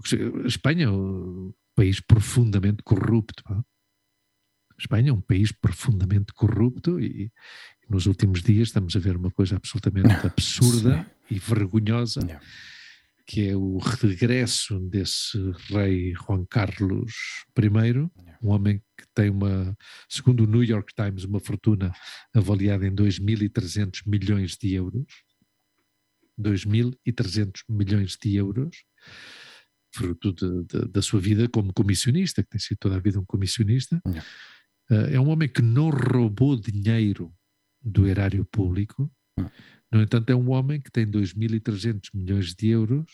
[0.02, 3.42] que se- a Espanha é um país profundamente corrupto.
[3.48, 3.64] A
[4.78, 7.32] Espanha é um país profundamente corrupto e, e
[7.88, 12.20] nos últimos dias estamos a ver uma coisa absolutamente absurda e vergonhosa
[13.26, 15.38] que é o regresso desse
[15.70, 17.12] rei Juan Carlos
[17.58, 17.98] I,
[18.42, 19.76] um homem que tem uma,
[20.08, 21.90] segundo o New York Times, uma fortuna
[22.34, 25.06] avaliada em 2.300 milhões de euros.
[26.38, 28.84] 2.300 milhões de euros,
[29.94, 33.24] fruto de- de- da sua vida como comissionista, que tem sido toda a vida um
[33.24, 34.00] comissionista.
[34.90, 37.32] Eh, é um homem que não roubou dinheiro
[37.82, 39.10] do erário público,
[39.92, 43.06] no entanto, é um homem que tem 2.300 milhões de euros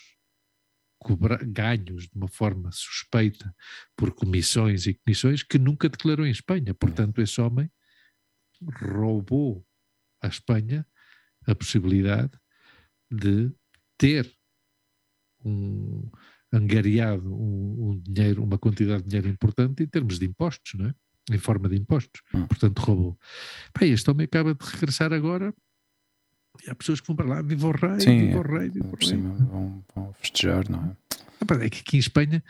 [1.47, 3.55] ganhos de uma forma suspeita
[3.97, 6.73] por comissões e comissões que nunca declarou em Espanha.
[6.75, 7.69] Portanto, esse homem
[8.79, 9.65] roubou
[10.21, 10.85] à Espanha
[11.47, 12.31] a possibilidade
[13.11, 13.51] de
[13.97, 14.31] ter
[15.43, 16.09] um
[16.53, 20.95] angariado um, um dinheiro, uma quantidade de dinheiro importante em termos de impostos, não é?
[21.31, 22.21] Em forma de impostos.
[22.33, 22.45] Hum.
[22.47, 23.19] Portanto, roubou.
[23.77, 25.53] Bem, este homem acaba de regressar agora
[26.65, 28.39] e há pessoas que vão para lá, viva o rei, Sim, viva é.
[28.39, 29.07] o rei, viva o rei.
[29.07, 30.97] cima vão, vão festejar, não é?
[31.41, 32.43] Epá, É que aqui em Espanha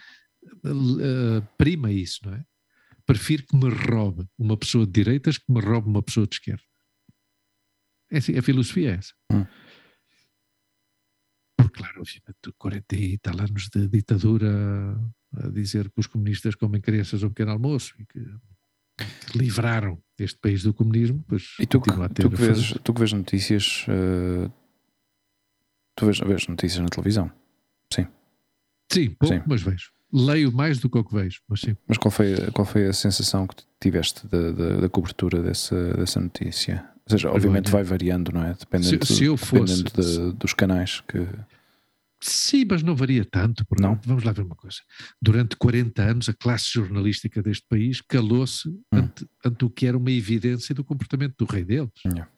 [0.43, 2.43] eh, prima isso, não é?
[3.05, 6.63] Prefiro que me roube uma pessoa de direitas que me roube uma pessoa de esquerda.
[8.11, 9.13] É assim, a filosofia é essa.
[9.31, 9.45] Hum.
[11.63, 14.97] Porque, claro, obviamente, 40 e tal anos de ditadura
[15.35, 18.19] a dizer que os comunistas comem crianças ao pequeno almoço e que,
[19.31, 22.35] que livraram este país do comunismo, pois E tu, que- continua a ter tu, que
[22.35, 24.49] vês, tu que vês notícias, eh,
[25.95, 27.31] tu vês, vês notícias na televisão,
[28.93, 29.41] Sim, pouco, Sim.
[29.47, 29.91] mas vejo.
[30.11, 31.77] Leio mais do que o que vejo, mas sim.
[31.87, 36.19] mas qual foi, qual foi a sensação que tiveste da, da, da cobertura dessa, dessa
[36.19, 36.85] notícia?
[37.05, 38.53] Ou seja, obviamente vai variando, não é?
[38.53, 41.27] Dependendo, Se- se eu fosse- dependendo de- dos canais que.
[42.23, 43.65] Sim, mas não varia tanto.
[43.65, 43.99] Porque Não?
[44.05, 44.77] Vamos lá ver uma coisa.
[45.19, 48.81] Durante 40 anos, a classe jornalística deste país calou-se Hum.
[48.93, 51.89] ante, ante o que era uma evidência do comportamento do rei deles.
[52.05, 52.29] Yeah.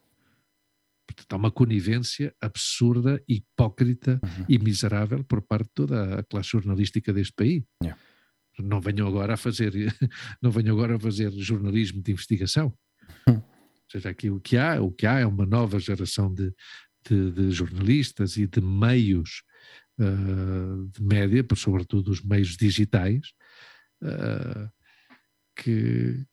[1.06, 4.46] Portanto, há uma conivência absurda, hipócrita Uhum.
[4.48, 7.62] e miserável por parte de toda a classe jornalística deste país.
[7.82, 8.00] Yeah.
[8.62, 9.72] Não venham agora a fazer,
[10.40, 12.72] não venham agora a fazer jornalismo de investigação.
[13.28, 13.34] Hum.
[13.34, 16.52] Ou seja, aqui o que há, o que há é uma nova geração de,
[17.08, 19.42] de, de jornalistas e de meios
[20.00, 23.32] ah, de média, sobretudo os meios digitais,
[24.02, 24.68] ah,
[25.56, 26.24] que,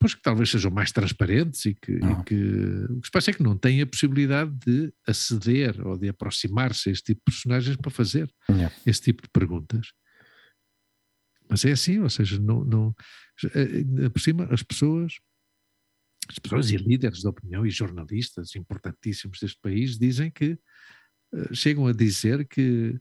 [0.00, 2.22] pois, que talvez sejam mais transparentes e que, e Ah.
[2.24, 2.34] que
[2.90, 6.88] o que se passa é que não têm a possibilidade de aceder ou de aproximar-se
[6.88, 8.74] a este tipo de personagens para fazer Yeah.
[8.86, 9.88] esse tipo de perguntas.
[11.48, 12.94] Mas é assim, ou seja, não, não,
[13.54, 15.14] eh, por cima as pessoas,
[16.28, 20.58] as pessoas e líderes de opinião e jornalistas importantíssimos deste país dizem que
[21.34, 22.98] eh, chegam a dizer que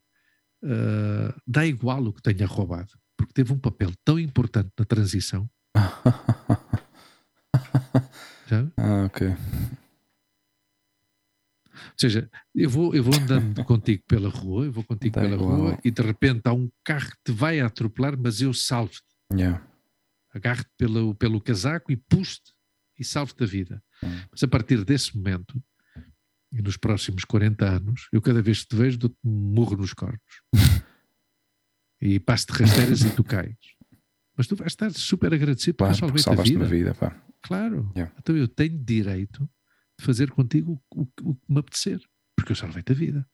[0.64, 5.50] eh, dá igual o que tenha roubado, porque teve um papel tão importante na transição,
[8.78, 9.28] ah, ok.
[11.98, 15.58] Seja, eu vou, eu vou andando contigo pela rua, eu vou contigo Tá pela igual.
[15.58, 19.02] rua e de repente há um carro que te vai atropelar, mas eu salvo-te.
[19.34, 19.66] Yeah.
[20.34, 22.54] Agarro-te pelo, pelo casaco e puxo-te
[23.00, 23.84] e salvo-te a vida.
[24.04, 24.10] Hum.
[24.32, 25.62] Mas a partir desse momento,
[26.52, 29.94] e nos próximos 40 anos, eu cada vez que te vejo dou-te um murro nos
[29.94, 30.20] cornos.
[32.02, 33.56] e passo-te rasteiras e tu cais.
[34.38, 36.92] Mas tu vais estar super agradecido porque a salvaste-me vida.
[36.92, 37.22] a vida.
[37.42, 37.92] Claro.
[37.96, 38.14] Yeah.
[38.20, 39.50] Então eu tenho direito
[40.00, 42.02] fazer contigo o, o- o que me apetecer,
[42.36, 43.28] porque eu salvei-te a vida.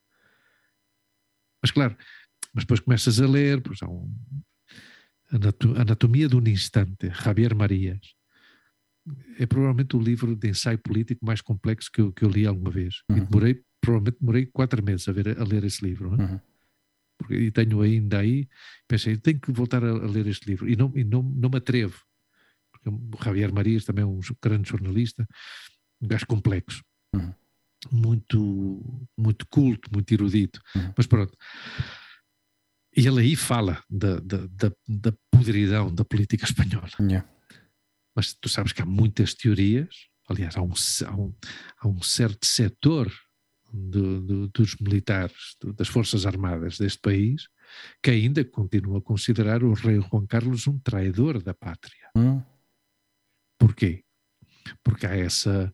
[1.62, 1.95] Mas claro,
[2.53, 4.14] mas depois começas a ler, pois há um,
[5.32, 8.01] Anato- Anatomia de um Instante, Javier Marias.
[9.39, 12.70] É provavelmente o livro de ensaio político mais complexo que eu, que eu li alguma
[12.70, 13.01] vez.
[13.09, 13.26] E Uhum.
[13.26, 16.12] demorei, provavelmente demorei quatro meses a, ver, a ler esse livro.
[16.12, 16.39] Uhum.
[17.18, 18.47] Porque- e tenho ainda aí,
[18.88, 20.68] pensei, tenho que voltar a, a ler este livro.
[20.70, 21.99] E não, e não, não me atrevo.
[22.72, 25.28] Porque o Javier Marias também é um grande jornalista,
[26.01, 26.83] um gajo complexo.
[27.15, 27.33] Uhum.
[27.91, 30.61] Muito, muito culto, muito erudito.
[30.75, 30.93] Uhum.
[30.95, 31.35] Mas pronto.
[32.95, 36.89] E ele aí fala da, da, da, da podridão da política espanhola.
[36.99, 37.27] Yeah.
[38.15, 39.95] Mas tu sabes que há muitas teorias,
[40.27, 40.73] aliás, há um,
[41.07, 41.33] há um,
[41.79, 43.11] há um certo setor
[43.73, 47.47] do- do- dos militares, do- das Forças Armadas deste país,
[48.03, 52.09] que ainda continua a considerar o rei Juan Carlos um traidor da pátria.
[52.17, 52.43] Hum.
[53.57, 54.03] Porquê?
[54.83, 55.73] Porque há essa,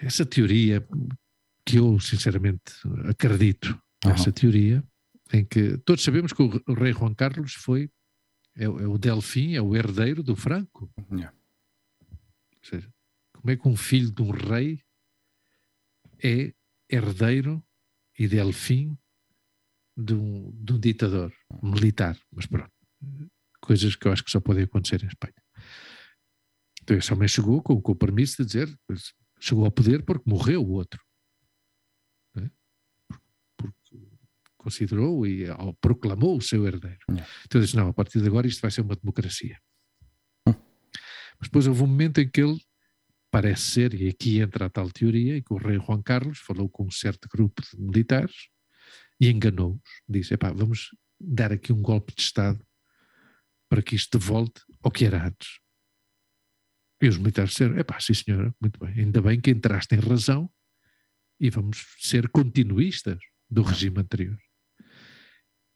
[0.00, 0.86] essa teoria
[1.66, 2.62] que eu, sinceramente,
[3.08, 4.32] acredito nessa Aham.
[4.32, 4.84] teoria,
[5.32, 7.90] em que todos sabemos que o, rei Juan Carlos foi
[8.54, 10.92] é, o- é o Delfim, é o herdeiro do Franco.
[11.10, 11.32] Yeah.
[12.10, 12.92] Ou seja,
[13.32, 14.82] como é que um filho de um rei
[16.22, 16.52] é
[16.90, 17.64] herdeiro
[18.18, 18.96] e Delfim
[19.96, 22.18] de um, de um ditador militar?
[22.30, 22.70] Mas pronto,
[23.60, 25.34] coisas que eu acho que só podem acontecer em Espanha.
[26.82, 28.78] Então esse homem chegou com, com o permisso de dizer,
[29.42, 31.02] chegou ao poder porque morreu o outro.
[32.34, 32.50] Não é?
[33.56, 33.98] Porque
[34.56, 35.46] considerou e
[35.80, 37.00] proclamou o seu herdeiro.
[37.10, 37.28] Yeah.
[37.44, 39.60] Então eu disse, não, a partir de agora isto vai ser uma democracia.
[40.46, 40.54] Hum.
[41.38, 42.60] Mas depois houve um momento em que ele
[43.32, 46.68] parece ser, e aqui entra a tal teoria, em que o rei Juan Carlos falou
[46.68, 48.48] com um certo grupo de militares
[49.20, 49.80] e enganou-os.
[50.08, 52.64] Disse, epá, vamos dar aqui um golpe de Estado
[53.68, 55.60] para que isto volte ao que era antes.
[57.02, 60.48] E os militares disseram, epá, sim senhora, muito bem, ainda bem que entraste em razão
[61.40, 63.18] e vamos ser continuistas
[63.50, 64.38] do regime anterior.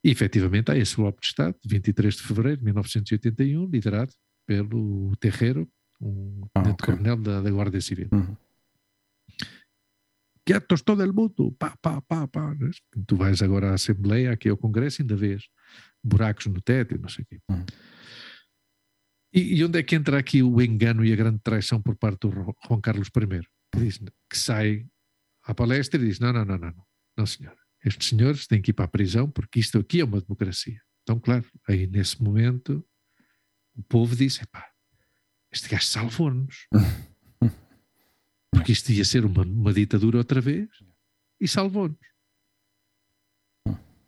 [0.05, 4.13] E efetivamente há esse golpe de Estado, de 23 de fevereiro de 1981, liderado
[4.47, 5.69] pelo Terreiro,
[6.01, 8.09] um Ah, tenente-coronel da, da Guarda Civil.
[8.13, 8.37] Uhum.
[10.45, 12.55] Quietos todo el mundo, pá, pá, pá, pá.
[12.55, 12.71] né?
[13.05, 15.49] Tu vais agora à Assembleia, aqui ao Congresso, ainda vês
[16.05, 17.41] buracos no teto e não sei o quê.
[17.51, 17.65] Uhum.
[19.37, 22.21] E, e onde é que entra aqui o engano e a grande traição por parte
[22.21, 23.47] do Juan Carlos I?
[23.71, 23.99] Que, diz,
[24.31, 24.87] que sai
[25.43, 26.87] à palestra e diz: não, não, não, não, não,
[27.19, 27.55] não, senhor.
[27.85, 30.81] Estes senhores têm que ir para a prisão porque isto aqui é uma democracia.
[31.03, 32.83] Então, claro, aí nesse momento
[33.77, 34.67] o povo disse: epá,
[35.53, 36.67] este gajo salvou-nos.
[38.51, 40.69] Porque isto ia ser uma, uma ditadura outra vez
[41.39, 41.99] e salvou-nos.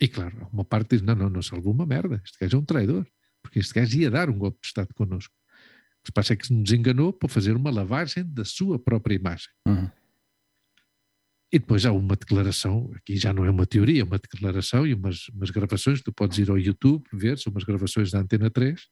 [0.01, 2.23] E claro, uma parte diz: não, não, não salvou uma merda.
[2.25, 3.07] Este gajo é um traidor.
[3.49, 5.35] Porque este gajo ia dar um golpe de Estado connosco.
[5.35, 8.79] O que se passa é que se nos enganou para fazer uma lavagem da sua
[8.79, 9.49] própria imagem.
[9.67, 9.91] Uhum.
[11.51, 14.93] E depois há uma declaração, aqui já não é uma teoria, é uma declaração e
[14.93, 18.87] umas, umas gravações, tu podes ir ao YouTube ver, são umas gravações da Antena 3,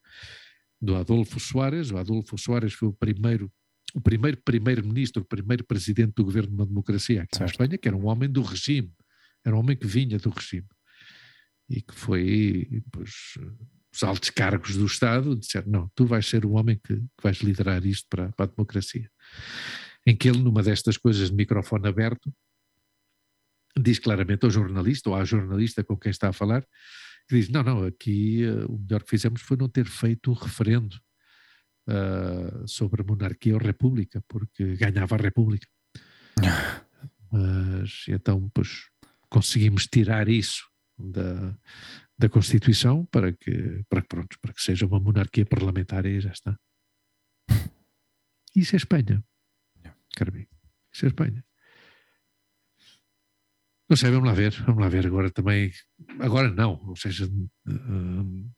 [0.80, 1.90] do Adolfo Soares.
[1.90, 3.52] O Adolfo Soares foi o primeiro,
[3.94, 7.50] o primeiro primeiro-ministro, o primeiro presidente do governo de uma democracia aqui na Certo.
[7.50, 8.90] Espanha, que era um homem do regime,
[9.44, 10.66] era um homem que vinha do regime.
[11.68, 13.34] E que foi, pois,
[13.96, 17.38] os altos cargos do Estado disseram, não, tu vais ser o homem que, que vais
[17.38, 19.10] liderar isto para, para a democracia.
[20.06, 22.32] Em que ele, numa destas coisas de microfone aberto,
[23.78, 26.62] diz claramente ao jornalista, ou à jornalista com quem está a falar,
[27.28, 30.34] que diz, não, não, aqui eh, o melhor que fizemos foi não ter feito o
[30.34, 30.96] referendo
[31.88, 35.66] ah, sobre a monarquia ou república, porque ganhava a república.
[37.32, 38.88] Mas então, pois,
[39.28, 40.64] conseguimos tirar isso
[40.98, 41.56] da,
[42.18, 46.30] da Constituição para que, para, que, pronto, para que seja uma monarquia parlamentar e já
[46.30, 46.56] está.
[48.54, 49.22] Isso é Espanha,
[50.16, 50.50] caro amigo.
[50.92, 51.44] Isso é Espanha.
[53.88, 55.70] Não sei, vamos lá ver, vamos lá ver agora também.
[56.18, 57.28] Agora não, ou seja,
[57.68, 58.50] hum,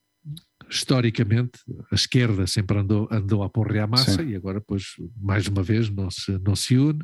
[0.71, 1.59] historicamente
[1.91, 4.29] a esquerda sempre andou, andou a porre à massa Sim.
[4.31, 4.85] e agora, pois,
[5.17, 7.03] mais uma vez não se, não se une.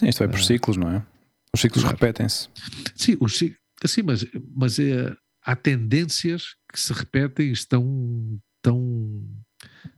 [0.00, 0.42] Sim, isto vai por Ah.
[0.42, 1.06] ciclos, não é?
[1.54, 1.96] Os ciclos Claro.
[1.96, 2.48] repetem-se.
[2.96, 9.24] Sim, os, sim mas, mas é, há tendências que se repetem e estão tão,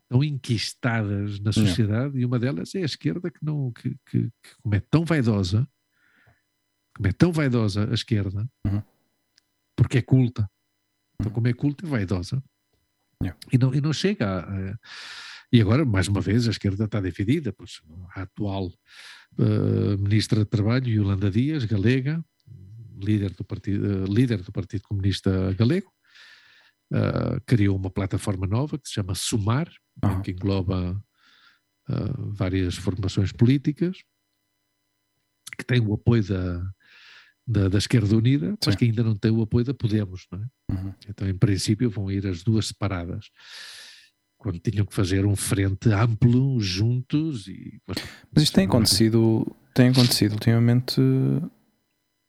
[0.08, 4.56] tão enquistadas na sociedade e uma delas é a esquerda que não que, que, que
[4.62, 5.66] como é tão vaidosa
[6.96, 8.82] como é tão vaidosa a esquerda Uhum.
[9.76, 10.48] porque é culta
[11.14, 11.34] então Uhum.
[11.34, 12.42] como é culta é vaidosa
[13.22, 13.38] Yeah.
[13.52, 14.78] e, não, e não chega a, a-
[15.52, 17.82] e agora mais uma vez a esquerda está dividida pois
[18.14, 18.72] a atual
[19.38, 22.24] eh, ministra de Trabalho Yolanda Dias galega
[23.00, 25.92] líder do partido eh, líder do Partido Comunista Galego
[26.92, 29.70] eh, criou uma plataforma nova que se chama Sumar
[30.02, 30.22] Aham.
[30.22, 31.00] que engloba
[31.88, 33.98] eh, várias formações políticas,
[35.56, 36.72] que tem o apoio da,
[37.46, 38.78] da, da Esquerda Unida, mas Sim.
[38.78, 40.26] que ainda não tem o apoio da Podemos.
[40.32, 40.72] É?
[40.72, 40.94] Uhum.
[41.08, 43.30] Então, em princípio, vão ir as duas separadas.
[44.38, 47.80] Quando tinham que fazer um frente amplo, juntos e.
[48.32, 48.66] Mas isto tem é?
[48.66, 51.00] acontecido, tem acontecido ultimamente,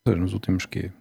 [0.07, 0.91] seja, nos últimos quê?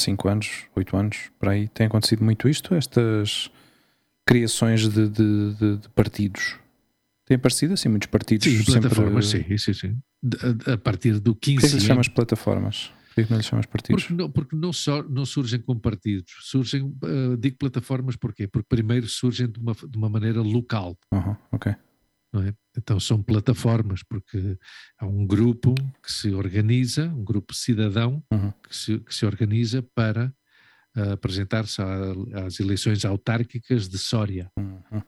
[0.00, 3.50] 5 anos, 8 anos, por aí, tem acontecido muito isto, estas
[4.26, 6.58] criações de, de- de- de partidos.
[7.24, 8.80] Tem aparecido assim muitos partidos Sim, sempre.
[8.80, 9.98] plataformas, sim, sim, sim.
[10.68, 12.92] A, a partir do Porquê 15 que lhes chamas plataformas?
[13.08, 14.02] Porquê que não lhes chamas partidos?
[14.04, 18.48] Porque, não, porque não, só, não surgem como partidos, surgem, eh, digo plataformas porquê?
[18.48, 20.96] Porque primeiro surgem de uma, de uma maneira local.
[21.12, 21.74] Aham, ok.
[22.40, 22.54] É?
[22.78, 24.58] Então são plataformas, porque
[24.98, 28.50] há um grupo que se organiza, um grupo cidadão Uhum.
[28.66, 30.32] que, se, que se organiza para
[30.94, 31.80] ah, apresentar-se
[32.46, 35.02] às eleições autárquicas de Sória, Uhum.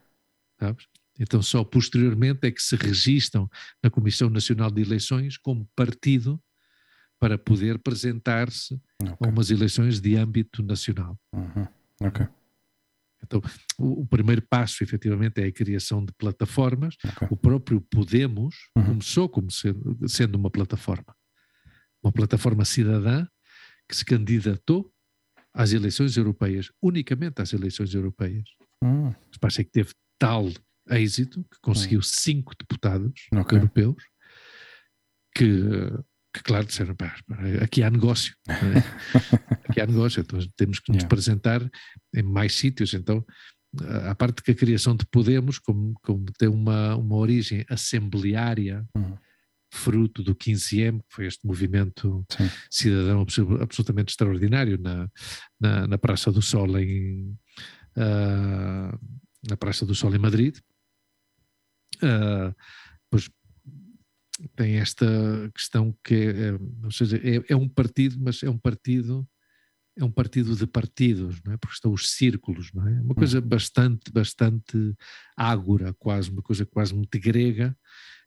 [1.18, 3.48] Então só posteriormente é que se registram
[3.82, 6.42] na Comissão Nacional de Eleições como partido
[7.20, 9.28] para poder apresentar-se a Ok.
[9.30, 11.18] umas eleições de âmbito nacional.
[11.32, 11.66] Uhum.
[12.00, 12.26] Ok.
[13.24, 13.40] Então,
[13.78, 16.94] o, o primeiro passo, efetivamente, é a criação de plataformas.
[17.04, 17.28] ok.
[17.30, 18.84] O próprio Podemos Uhum.
[18.86, 21.14] começou como sendo, sendo uma plataforma.
[22.02, 23.26] Uma plataforma cidadã
[23.88, 24.90] que se candidatou
[25.52, 28.44] às eleições europeias, unicamente às eleições europeias.
[28.82, 30.50] Hum, Mas parece que teve tal
[30.90, 33.56] êxito que conseguiu cinco deputados Ok.
[33.56, 34.02] europeus
[35.34, 35.60] que,
[36.34, 37.14] que, claro, disseram: "Pá,
[37.62, 38.34] aqui há negócio.
[38.46, 38.84] não é?
[39.70, 41.06] aqui há negócio, então temos que nos Yeah.
[41.06, 41.70] apresentar
[42.14, 42.92] em mais sítios.
[42.92, 43.24] Então,
[44.08, 49.16] a parte que a criação de Podemos, como, como tem uma, uma origem assembleária, Uhum.
[49.72, 52.48] fruto do 15M, que foi este movimento Sim.
[52.70, 55.08] cidadão abso- absolutamente extraordinário na,
[55.60, 57.36] na, na Praça do Sol em
[57.96, 58.96] ah,
[59.48, 60.56] na Praça do Sol em Madrid.
[63.10, 63.28] Pois
[64.56, 65.06] tem esta
[65.54, 69.26] questão que é, é, ou seja, é, é um partido, mas é um partido
[69.96, 71.56] é um partido de partidos, não é?
[71.56, 73.00] Porque estão os círculos, não é?
[73.00, 74.94] Uma coisa bastante, bastante
[75.36, 77.76] ágora, quase, uma coisa quase muito grega,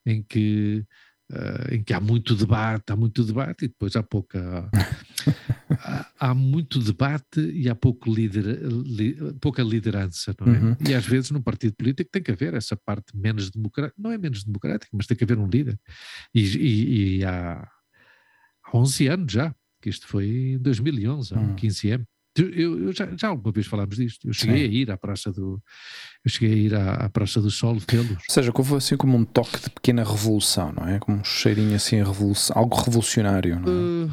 [0.05, 0.86] em que,
[1.32, 4.69] ah, em que há muito debate, há muito debate e depois há pouca.
[5.80, 10.59] há, há muito debate e há pouco lider, li- pouca liderança, não é?
[10.59, 10.75] Uhum.
[10.88, 14.17] E às vezes num partido político tem que haver essa parte menos democrática, não é
[14.17, 15.78] menos democrática, mas tem que haver um líder.
[16.34, 17.67] E, e- e há,
[18.63, 21.55] há 11 anos já, que isto foi em 2011, há Hum.
[21.55, 22.03] 15M.
[22.38, 22.49] Eu,
[22.83, 24.27] eu- já, já alguma vez falámos disto.
[24.27, 24.63] Eu cheguei Sim.
[24.63, 25.61] a ir à Praça do.
[26.23, 28.11] Eu cheguei a ir à, à Praça do Sol vê-los.
[28.11, 30.99] Ou seja, houve assim como um toque de pequena revolução, não é?
[30.99, 34.07] Como um cheirinho assim, a revolução, algo revolucionário, não é?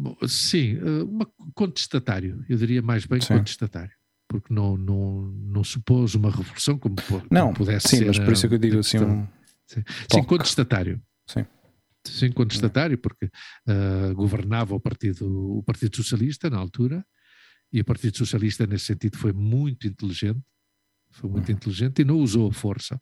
[0.00, 3.34] Uh, uh, sim, uh, uma contestatário, eu diria mais bem Sim.
[3.38, 3.92] contestatário,
[4.28, 8.06] porque não, não, não supôs uma revolução como, como Não, pudesse sim, ser.
[8.06, 9.26] mas por isso é que eu digo assim um.
[9.66, 10.26] Sim, toque.
[10.26, 11.00] contestatário.
[11.26, 11.46] Sim.
[12.06, 17.04] Sim, contestatário, porque uh, governava o partido, o partido Socialista na altura,
[17.72, 20.40] e o Partido Socialista, nesse sentido, foi muito inteligente,
[21.10, 21.54] foi muito Uhum.
[21.54, 23.00] inteligente e não usou a força.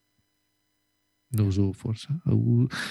[1.32, 2.08] Não usou a força.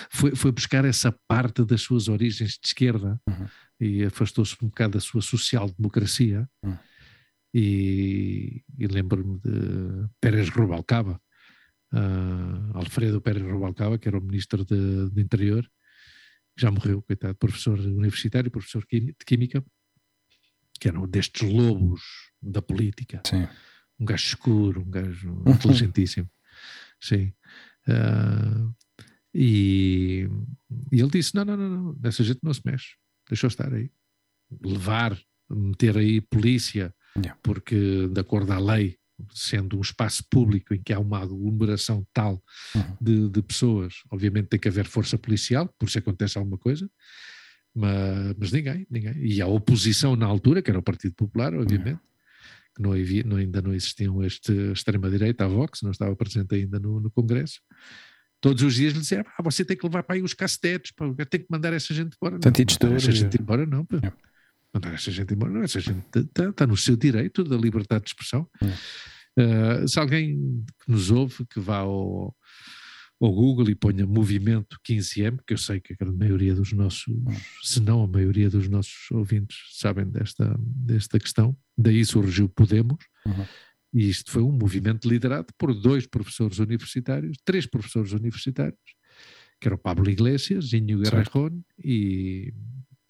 [0.09, 3.47] Foi, foi buscar essa parte das suas origens de esquerda Uhum.
[3.79, 6.49] e afastou-se um bocado da sua social-democracia.
[6.63, 6.77] Uhum.
[7.53, 11.19] E, e lembro-me de Pérez Rubalcaba,
[11.91, 15.67] ah, Alfredo Pérez Rubalcaba, que era o ministro de, de Interior,
[16.59, 19.63] que já morreu, coitado, professor universitário, professor de Química,
[20.77, 22.01] que era um destes lobos
[22.41, 23.47] da política, Sim.
[23.97, 26.29] um gajo escuro, um gajo inteligentíssimo.
[26.99, 27.31] Sim.
[27.87, 28.69] Ah,
[29.33, 30.27] e,
[30.91, 32.95] e ele disse: não, não, não, não, dessa gente não se mexe,
[33.29, 33.89] deixou estar aí.
[34.61, 35.17] Levar,
[35.49, 37.37] meter aí polícia, Yeah.
[37.41, 38.97] porque de acordo à lei,
[39.33, 42.41] sendo um espaço público em que há uma aglomeração tal
[42.75, 42.97] Uhum.
[43.01, 46.89] de, de pessoas, obviamente tem que haver força policial, por se acontece alguma coisa,
[47.73, 49.15] mas, mas ninguém, ninguém.
[49.25, 51.99] E a oposição na altura, que era o Partido Popular, obviamente,
[52.75, 56.79] que não havia, não, ainda não existiam este extrema-direita, a Vox, não estava presente ainda
[56.79, 57.59] no, no Congresso.
[58.41, 61.05] Todos os dias lhe diziam, ah, você tem que levar para aí os cacetetes, pá,
[61.29, 62.35] tem que mandar essa gente embora.
[62.35, 63.11] Não, Tanto mandar essa distúrbio.
[63.11, 63.97] gente embora não, pá.
[64.73, 68.09] Mandar essa gente embora não, essa gente está, está no seu direito da liberdade de
[68.09, 68.47] expressão.
[68.61, 68.79] Yeah.
[69.37, 72.35] Uh, se alguém que nos ouve, que vá ao,
[73.21, 77.05] ao Google e ponha movimento 15M, que eu sei que a grande maioria dos nossos,
[77.63, 83.45] se não a maioria dos nossos ouvintes, sabem desta, desta questão, daí surgiu Podemos, uhum.
[83.93, 88.79] e isto foi um movimento liderado por dois professores universitários, três professores universitários,
[89.59, 91.53] que eram Pablo Iglesias, Inho Guerrero
[91.83, 92.53] e,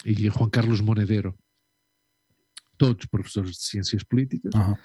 [0.04, 1.38] e Juan Carlos Monedero,
[2.80, 4.56] todos professores de ciências políticas.
[4.56, 4.76] Uhum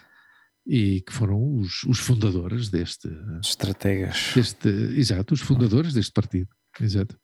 [0.66, 3.08] e que foram os, os fundadores deste.
[3.42, 4.32] Estrategas.
[4.34, 6.48] Deste, exato, os fundadores deste partido.
[6.80, 7.18] Exato.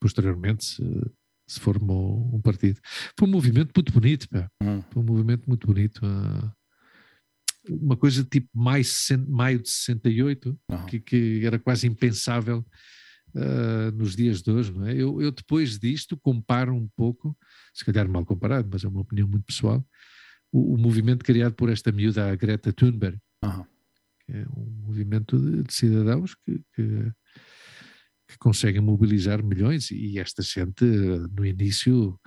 [0.00, 0.82] Posteriormente se,
[1.46, 2.80] se formou um partido.
[3.16, 4.48] Foi um movimento muito bonito, pá.
[4.60, 4.82] Hum.
[4.90, 6.00] Foi um movimento muito bonito.
[6.04, 6.52] Uh,
[7.68, 8.84] uma coisa tipo maio,
[9.28, 10.86] maio de 68, uhum.
[10.86, 12.66] que, que era quase impensável
[13.34, 14.92] uh, nos dias de hoje, não é?
[14.94, 17.36] Eu, eu depois disto comparo um pouco,
[17.72, 19.84] se calhar mal comparado, mas é uma opinião muito pessoal,
[20.50, 23.64] o, o, movimento criado por esta miúda, Greta Thunberg, uhum.
[24.24, 27.12] que é um movimento de, de cidadãos que, que,
[28.28, 32.18] que, conseguem mobilizar milhões e esta gente, no início,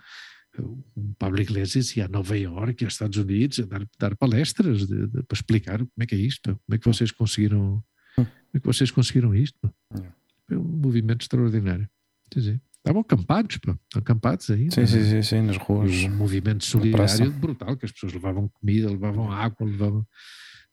[0.57, 5.07] o Pablo Iglesias ia a Nova Iorque, aos Estados Unidos, a dar, dar palestras de,
[5.07, 7.83] de, para explicar como é que é isto, como é que vocês conseguiram,
[8.15, 9.59] como é que vocês conseguiram isto.
[10.51, 11.89] Um movimento extraordinário.
[12.29, 14.69] Quer dizer, Estavam acampados, pô, acampados aí.
[14.69, 14.85] Sim, né?
[14.85, 15.91] sim, sim, sim, nas ruas.
[16.03, 20.05] Um movimento solidário brutal, que as pessoas levavam comida, levavam água, levavam.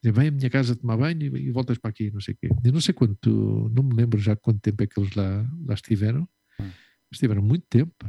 [0.03, 2.51] Vem à minha casa tomar banho e, e, voltas para aqui, não sei o quê.
[2.63, 5.73] Eu não sei quanto, não me lembro já quanto tempo é que eles lá, lá
[5.73, 6.29] estiveram.
[6.61, 6.71] Hum.
[7.11, 8.05] Estiveram muito tempo,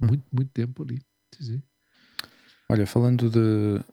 [0.00, 0.06] hum.
[0.06, 1.00] muito, muito tempo ali.
[1.34, 1.62] Sim, sim.
[2.68, 3.84] Olha, falando de.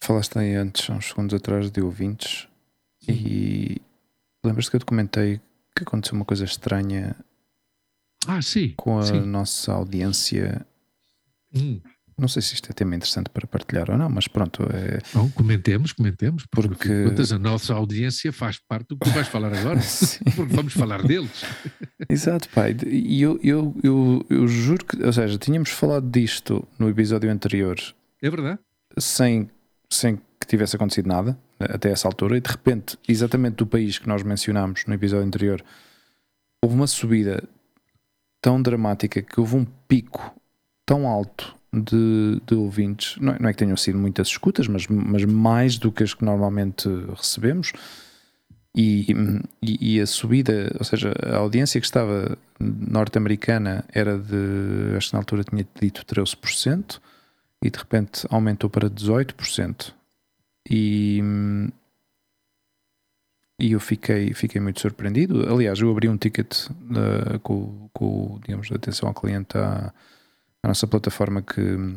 [0.00, 2.48] Falaste aí antes, há uns segundos atrás, de ouvintes,
[3.06, 3.82] e
[4.42, 5.42] lembras-te que eu te comentei
[5.76, 7.16] que aconteceu uma coisa estranha
[8.26, 8.72] ah, sim.
[8.76, 9.20] Com a sim.
[9.20, 10.66] nossa audiência.
[11.54, 11.80] Hum.
[12.16, 14.62] Não sei se isto é tema interessante para partilhar ou não, mas pronto.
[14.72, 15.00] É...
[15.12, 17.34] Bom, comentemos, comentemos, porque, porque...
[17.34, 19.80] a nossa audiência faz parte do que vais falar agora,
[20.36, 21.44] porque vamos falar deles.
[22.08, 22.76] Exato, pai.
[22.86, 27.76] E eu, eu, eu, eu juro que, ou seja, tínhamos falado disto no episódio anterior.
[28.22, 28.60] É verdade.
[28.96, 29.50] Sem,
[29.90, 31.36] sem que tivesse acontecido nada,
[31.70, 35.64] até essa altura, e de repente, exatamente do país que nós mencionámos no episódio anterior,
[36.62, 37.42] houve uma subida
[38.40, 40.34] tão dramática que houve um pico
[40.84, 43.16] tão alto de, de ouvintes.
[43.18, 46.14] Não é, não é, que tenham sido muitas escutas, mas, mas mais do que as
[46.14, 47.72] que normalmente recebemos.
[48.76, 49.06] E,
[49.62, 55.14] e, e, a subida, ou seja, a audiência que estava norte-americana era de, acho que
[55.14, 57.00] na altura tinha dito 13%,
[57.62, 59.94] e de repente aumentou para 18%.
[60.68, 61.20] E,
[63.58, 65.52] e eu fiquei, fiquei muito surpreendido.
[65.52, 69.92] Aliás, eu abri um ticket uh, com, com, digamos, atenção ao cliente à,
[70.62, 71.94] à nossa plataforma que,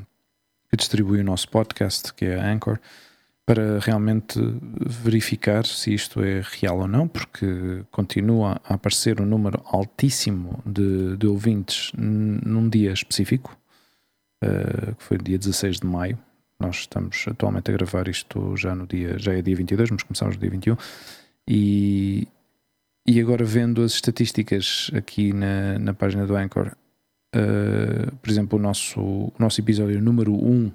[0.69, 2.79] que, distribui o nosso podcast, que é a Anchor,
[3.45, 4.37] para realmente
[4.85, 11.15] verificar se isto é real ou não, porque continua a aparecer um número altíssimo de,
[11.15, 13.57] de ouvintes num dia específico,
[14.43, 16.19] uh, que foi dia 16 de maio.
[16.59, 20.35] Nós estamos atualmente a gravar isto já no dia, já é dia 22, mas começamos
[20.35, 20.77] no dia 21
[21.47, 22.27] e,
[23.05, 26.75] e agora vendo as estatísticas aqui na, na página do Anchor,
[27.35, 30.71] uh, por exemplo, o nosso, o nosso episódio número 1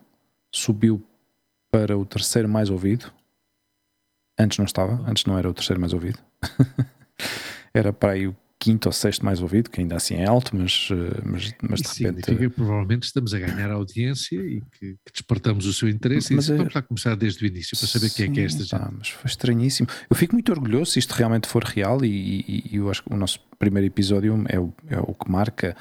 [0.50, 1.02] subiu
[1.70, 3.12] para o terceiro mais ouvido.
[4.38, 6.18] Antes não estava, antes não era o terceiro mais ouvido.
[7.74, 10.88] era para aí o quinto ou sexto mais ouvido, que ainda assim é alto, mas,
[10.92, 12.26] eh, mas, mas de Sim, repente.
[12.26, 16.48] Significa que provavelmente estamos a ganhar audiência e que, que despertamos o seu interesse mas
[16.48, 16.56] e é...
[16.58, 18.70] vamos lá começar desde o início para saber Sim, quem é que é esta gente.
[18.70, 19.88] Tá, mas foi estranhíssimo.
[20.08, 23.12] Eu fico muito orgulhoso se isto realmente for real e, e, e eu acho que
[23.12, 25.76] o nosso primeiro episódio é o, é o que marca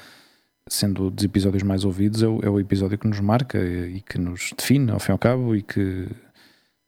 [0.68, 4.18] sendo dos episódios mais ouvidos, é o, é o, episódio que nos marca e que
[4.18, 6.08] nos define, ao fim e ao cabo, e que.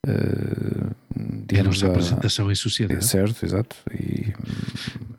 [0.07, 0.95] Uh,
[1.53, 2.99] é a nossa apresentação em sociedade.
[2.99, 3.77] É certo, exato.
[3.93, 4.33] E,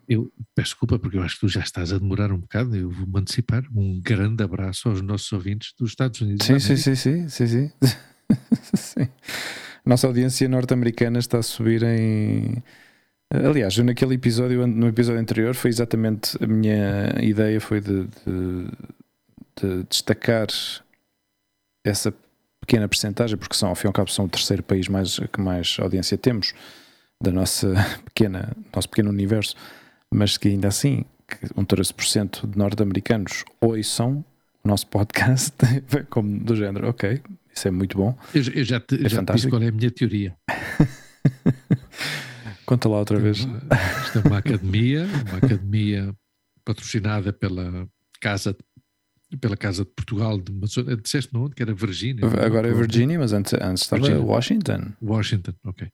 [0.07, 2.89] eu peço desculpa porque eu acho que tu já estás a demorar um bocado, eu
[2.89, 3.63] vou-me antecipar.
[3.75, 6.45] Um grande abraço aos nossos ouvintes dos Estados Unidos.
[6.45, 7.71] Sim, sim, sim, sim, sim, sim.
[8.75, 9.07] sim.
[9.85, 12.63] Nossa audiência norte-americana está a subir em.
[13.31, 18.67] Aliás, naquele episódio, no episódio anterior, foi exatamente a minha ideia foi de, de,
[19.59, 20.47] de destacar
[21.83, 22.13] essa
[22.65, 25.39] pequena percentagem, porque são, ao fim e ao cabo, são o terceiro país mais, que
[25.39, 26.53] mais audiência temos
[27.21, 27.73] da nossa
[28.05, 29.55] pequena, nosso pequeno universo,
[30.13, 34.25] mas que ainda assim, que um 13% de norte-americanos ouçam
[34.63, 35.55] o nosso podcast,
[36.09, 37.21] como do género, ok,
[37.53, 38.17] isso é muito bom.
[38.33, 40.35] Eu, eu já te, é já te disse qual é a minha teoria.
[42.65, 43.47] Conta lá outra vez.
[44.05, 46.11] Isto é uma academia, uma academia
[46.65, 47.87] patrocinada pela
[48.19, 48.57] Casa
[49.37, 52.25] pela Casa de Portugal, de uma zona, disseste não, que era Virgínia.
[52.45, 54.25] Agora é Virgínia, mas antes, antes estava Virgínia.
[54.25, 54.93] Washington.
[55.01, 55.87] Washington, ok.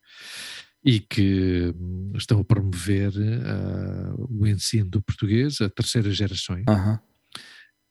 [0.83, 3.11] E que hum, estão a promover
[3.45, 6.63] ah, o ensino do português a terceira gerações.
[6.67, 6.99] Aham,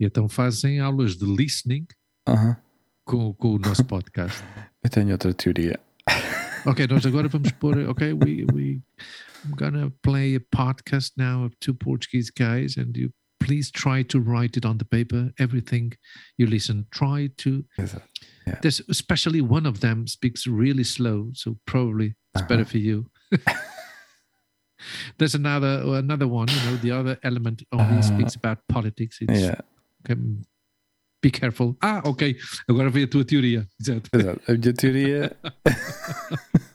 [0.00, 1.86] E então fazem aulas de listening
[2.26, 2.56] aham.
[3.04, 4.42] com, com o nosso podcast.
[4.82, 5.78] Eu tenho outra teoria.
[6.66, 8.82] ok, nós agora vamos pôr, ok, we, we,
[9.44, 13.10] I'm gonna play a podcast now of two Portuguese guys and you
[13.40, 15.92] please try to write it on the paper, everything
[16.38, 18.02] you listen, try to Exato.
[18.62, 22.70] There's especially one of them speaks really slow, so probably it's better Uh-huh.
[22.70, 23.06] for you.
[25.18, 29.18] There's another another one, you know, the other element only Uh, speaks about politics.
[29.20, 29.60] It's Yeah,
[30.04, 30.18] okay,
[31.22, 31.76] be careful.
[31.82, 32.34] Ah, ok.
[32.68, 33.66] Agora vem a tua teoria.
[33.80, 34.08] Exato.
[34.10, 34.40] exato.
[34.48, 35.36] A minha teoria.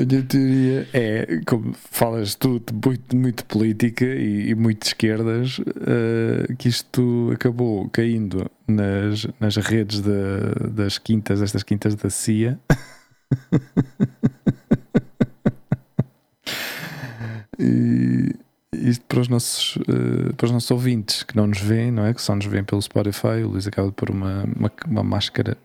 [0.00, 4.86] A minha teoria é, como falas tu de muito, muito política e, e muito de
[4.88, 12.10] esquerdas, eh, que isto acabou caindo nas, nas redes da- das quintas, destas quintas da
[12.10, 12.58] CIA.
[17.58, 18.34] e
[18.72, 22.14] isto para os nossos eh, para os nossos ouvintes que não nos veem, não é?
[22.14, 25.56] Que só nos veem pelo Spotify, o Luís acaba de pôr uma, uma, uma máscara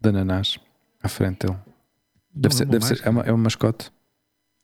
[0.00, 0.58] de ananás
[1.02, 1.58] à frente dele.
[2.34, 3.90] Deve Não, ser, é uma deve ser, é, uma, é um mascote.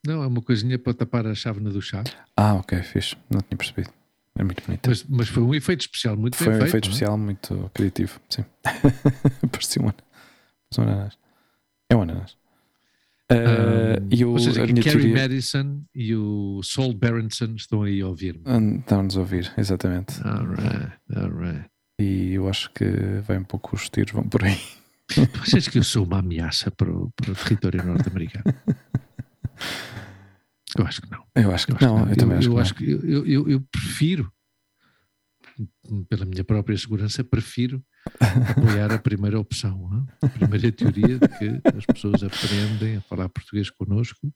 [0.07, 2.03] Não, é uma coisinha para tapar a chávena do chá.
[2.37, 3.17] Ah, ok, fixe.
[3.31, 3.91] Não tinha percebido.
[4.37, 4.89] É muito bonito.
[4.89, 6.67] Mas, mas foi um efeito especial, muito Foi um feito.
[6.69, 6.89] efeito é?
[6.89, 8.45] especial muito criativo, sim.
[9.51, 11.19] Parecia um, um ananás.
[11.91, 12.37] É um ananás.
[13.31, 15.23] Eh, Um, e o, ou seja, a que minha Carrie teoria.
[15.23, 18.43] Madison e o Saul Berenson estão aí a ouvir-me.
[18.79, 20.15] Estão-nos a ouvir, exatamente.
[20.25, 21.69] Alright, alright.
[22.01, 22.85] E eu acho que
[23.27, 24.57] vai um pouco os tiros, vão por aí.
[25.09, 28.45] Tu achas que eu sou uma ameaça para o, para o território norte-americano?
[30.77, 31.25] Eu acho que não.
[31.35, 32.63] Eu acho que Eu acho não, que eu também acho eu que não.
[32.63, 34.33] acho que eu, eu- eu- prefiro,
[36.09, 37.83] pela minha própria segurança, prefiro
[38.51, 43.71] apoiar a primeira opção, a primeira teoria de que as pessoas aprendem a falar português
[43.71, 44.33] connosco,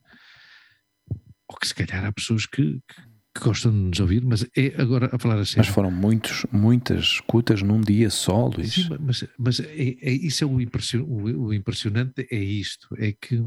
[1.47, 4.79] ou que se calhar há pessoas que, que- que gostam de nos ouvir, mas é
[4.81, 5.55] agora a falar assim.
[5.57, 8.73] Mas foram muitos, muitas escutas num dia só, Luís.
[8.75, 9.65] Sim, mas, mas é,
[10.01, 13.43] é- isso é o, impression- o- o impressionante, é isto, é que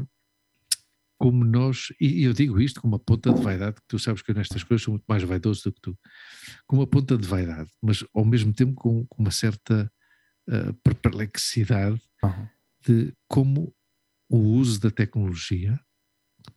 [1.19, 4.29] como nós, e eu digo isto com uma ponta de vaidade, que tu sabes que
[4.29, 5.97] eu nestas coisas sou muito mais vaidoso do que tu,
[6.67, 9.91] com uma ponta de vaidade, mas ao mesmo tempo com, com uma certa
[10.49, 12.47] ah, perplexidade Uhum.
[12.85, 13.73] de como
[14.29, 15.79] o uso da tecnologia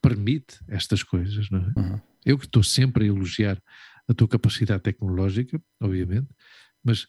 [0.03, 1.73] permite estas coisas, não é?
[1.81, 2.01] Uhum.
[2.25, 3.61] Eu que estou sempre a elogiar
[4.09, 6.29] a tua capacidade tecnológica, obviamente,
[6.85, 7.07] mas,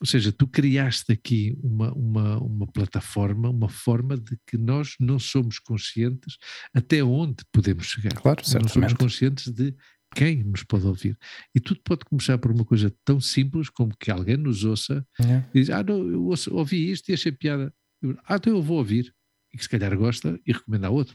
[0.00, 5.18] ou seja, tu criaste aqui uma, uma, uma plataforma, uma forma de que nós não
[5.18, 6.36] somos conscientes
[6.74, 8.12] até onde podemos chegar.
[8.14, 8.96] Claro, não somos certamente.
[8.98, 9.74] conscientes de
[10.14, 11.16] quem nos pode ouvir.
[11.54, 15.48] E tudo pode começar por uma coisa tão simples como que alguém nos ouça Yeah.
[15.54, 17.72] e diz, ah, não, eu ouço- ouvi isto e achei piada.
[18.02, 19.14] Eu, ah, então eu vou ouvir.
[19.54, 21.14] E que se calhar gosta e recomenda a outro.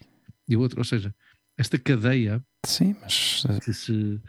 [0.49, 1.13] E outro, ou seja,
[1.57, 4.21] esta cadeia Sim, mas eh, que se,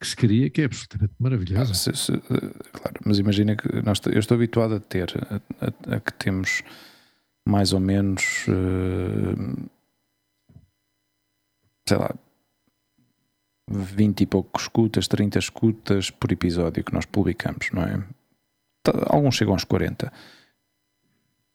[0.00, 1.70] que se cria que é absolutamente maravilhosa.
[1.72, 5.36] Ah, se- se- eh, claro, mas imagina que nós, eu estou habituado a ter, a,
[5.66, 6.62] a- a que temos
[7.48, 9.64] mais ou menos, eh,
[11.88, 12.14] sei lá,
[13.70, 18.02] 20 e pouco escutas, 30 escutas por episódio que nós publicamos, não é?
[19.06, 20.12] Alguns chegam aos 40.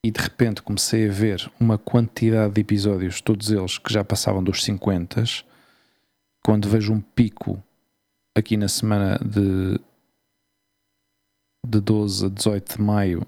[0.03, 4.43] E de repente comecei a ver uma quantidade de episódios, todos eles que já passavam
[4.43, 5.23] dos 50,
[6.43, 7.61] quando vejo um pico
[8.35, 9.79] aqui na semana de,
[11.67, 13.25] de 12 a 18 de maio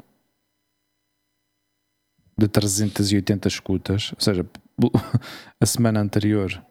[2.37, 4.45] de 380 escutas, ou seja,
[5.59, 6.65] a semana anterior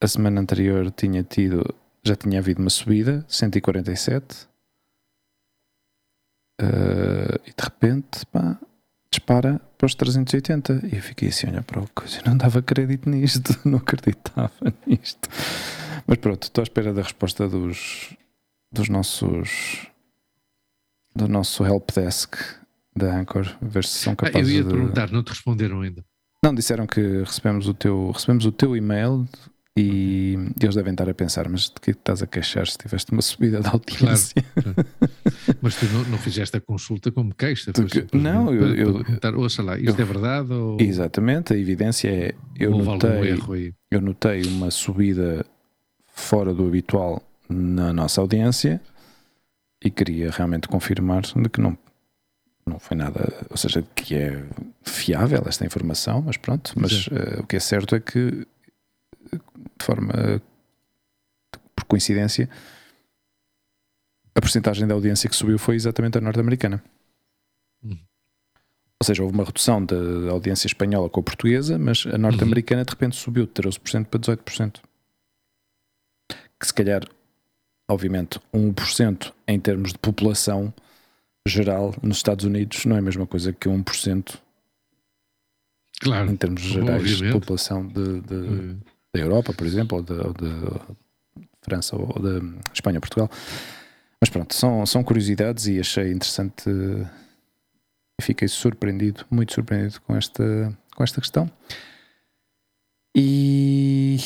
[0.00, 4.48] a semana anterior tinha tido já tinha havido uma subida 147
[6.60, 8.58] eh, e de repente pá,
[9.10, 12.60] dispara para os 380 e eu fiquei assim, olha para a coisa, eu não dava
[12.62, 14.52] crédito nisto, não acreditava
[14.86, 15.28] nisto
[16.06, 18.14] mas pronto, estou à espera da resposta dos,
[18.72, 19.86] dos nossos
[21.14, 22.34] do nosso helpdesk
[22.96, 24.70] da Anchor, ver se são Ah, eu capazes ia de.
[24.70, 26.04] perguntar, não te responderam ainda.
[26.44, 29.26] Não, disseram que recebemos o teu, recebemos o teu e-mail
[29.76, 33.22] e eles devem estar a pensar, mas de que estás a queixar se tiveste uma
[33.22, 34.44] subida de audiência?
[35.62, 37.72] Mas tu não, não fizeste a consulta como queixa.
[37.72, 42.34] Que- não, eu- eu- perguntar, ouça lá, isto é verdade ou Exatamente, a evidência é
[42.58, 43.40] eu notei,
[43.90, 45.44] eu notei uma subida
[46.12, 48.80] fora do habitual na nossa audiência
[49.82, 51.78] e queria realmente confirmar de que não,
[52.66, 54.44] não foi nada, ou seja, que é
[54.82, 58.46] fiável esta informação, mas pronto, mas eh, o que é certo é que
[59.78, 60.12] de forma
[61.74, 62.48] por coincidência
[64.34, 66.82] a porcentagem da audiência que subiu foi exatamente a norte-americana.
[67.82, 67.98] Hum.
[69.00, 72.90] Ou seja, houve uma redução da audiência espanhola com a portuguesa, mas a norte-americana de
[72.90, 74.80] repente subiu de 13% para 18%.
[76.60, 77.02] Que se calhar,
[77.88, 80.72] obviamente, 1% em termos de população
[81.46, 84.38] geral nos Estados Unidos não é a mesma coisa que 1%
[86.00, 86.30] Claro.
[86.30, 87.32] em termos gerais de obviamente.
[87.40, 88.76] população de, de- Eh,
[89.14, 90.96] da Europa, por exemplo, ou de, ou de
[91.62, 93.30] França ou de Espanha Portugal.
[94.20, 96.68] Mas pronto, são, são curiosidades e achei interessante
[98.20, 101.50] e fiquei surpreendido, muito surpreendido com esta, com esta questão.
[103.16, 104.16] E,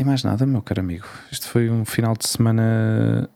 [0.00, 1.06] e mais nada, meu caro amigo.
[1.30, 3.28] Isto foi um final de semana.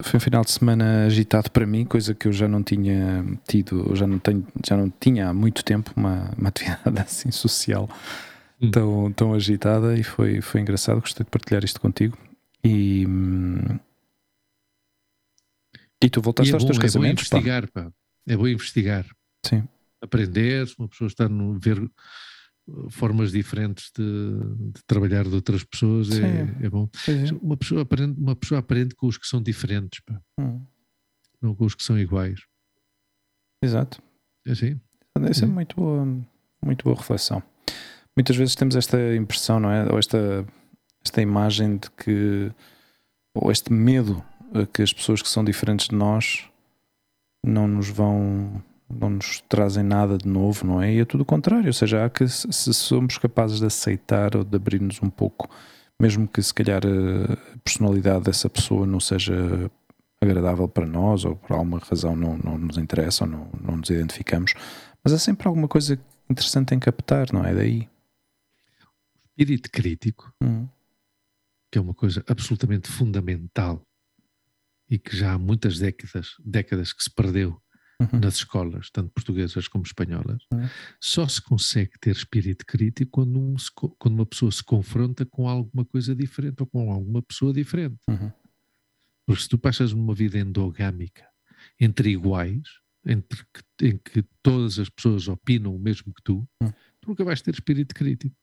[0.00, 3.94] Foi um final de semana agitado para mim, coisa que eu já não tinha tido,
[3.96, 7.88] já não tenho, já não tinha há muito tempo uma, uma atividade assim social
[8.60, 8.72] Hum.
[8.72, 12.18] tão, tão agitada e foi, foi engraçado, gostei de partilhar isto contigo.
[12.64, 13.78] E, hum,
[16.02, 17.28] e tu E voltaste é aos bom, teus é bom casamentos?
[17.28, 17.36] pá?
[17.36, 17.92] investigar, pá.
[18.26, 19.06] É bom investigar.
[19.44, 19.62] Sim.
[20.02, 21.28] Aprender, se uma pessoa está a
[21.60, 21.78] ver
[22.90, 24.02] formas diferentes de,
[24.72, 26.22] de trabalhar de outras pessoas, Sim.
[26.24, 26.88] é, é bom.
[27.08, 27.32] É.
[27.42, 30.00] Uma pessoa, aprende, uma pessoa aprende com os que são diferentes,
[30.38, 30.64] Hum,
[31.40, 32.40] não com os que são iguais.
[33.62, 34.00] Exato.
[34.46, 34.80] É assim?
[35.28, 35.54] Essa é Uhum.
[35.54, 36.04] muito boa,
[36.64, 37.42] muito boa reflexão.
[38.16, 39.90] Muitas vezes temos esta impressão, não é?
[39.90, 40.46] Ou esta,
[41.04, 42.52] esta imagem de que,
[43.34, 44.22] ou este medo
[44.54, 46.48] a que as pessoas que são diferentes de nós
[47.44, 50.94] não nos vão, não nos trazem nada de novo, não é?
[50.94, 51.66] E é tudo o contrário.
[51.66, 55.48] Ou seja, há que, se somos capazes de aceitar ou de abrir-nos um pouco,
[56.00, 59.70] mesmo que se calhar a personalidade dessa pessoa não seja
[60.20, 63.90] agradável para nós ou por alguma razão não, não nos interessa ou não, não nos
[63.90, 64.54] identificamos,
[65.02, 67.54] mas há sempre alguma coisa interessante em captar, não é?
[67.54, 67.88] Daí.
[69.30, 70.68] Espírito crítico, Hum,
[71.70, 73.82] que é uma coisa absolutamente fundamental
[74.90, 77.60] e que já há muitas décadas, décadas que se perdeu
[78.00, 80.70] uhum, nas escolas, tanto portuguesas como espanholas, Uhum.
[81.02, 85.48] só se consegue ter espírito crítico quando, um se quando uma pessoa se confronta com
[85.48, 87.98] alguma coisa diferente ou com alguma pessoa diferente.
[88.08, 88.32] uhum,
[89.26, 91.26] Porque se tu passas numa vida endogâmica
[91.80, 92.62] entre iguais,
[93.04, 96.72] entre que, em que todas as pessoas opinam o mesmo que tu, Hum.
[97.00, 98.36] tu nunca vais ter espírito crítico.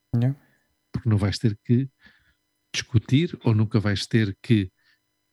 [0.92, 1.90] Porque não vais ter que
[2.74, 4.72] discutir ou nunca vais ter que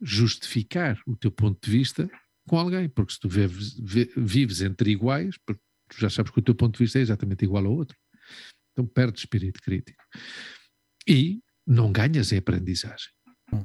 [0.00, 2.10] justificar o teu ponto de vista
[2.48, 2.88] com alguém.
[2.88, 5.56] Porque se tu vives, vi- vives entre iguais, tu
[5.98, 7.96] já sabes que o teu ponto de vista é exatamente igual ao outro.
[8.72, 10.02] Então perdes espírito crítico.
[11.06, 13.10] E não ganhas em aprendizagem.
[13.52, 13.64] Hum.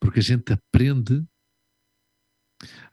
[0.00, 1.24] Porque a gente aprende.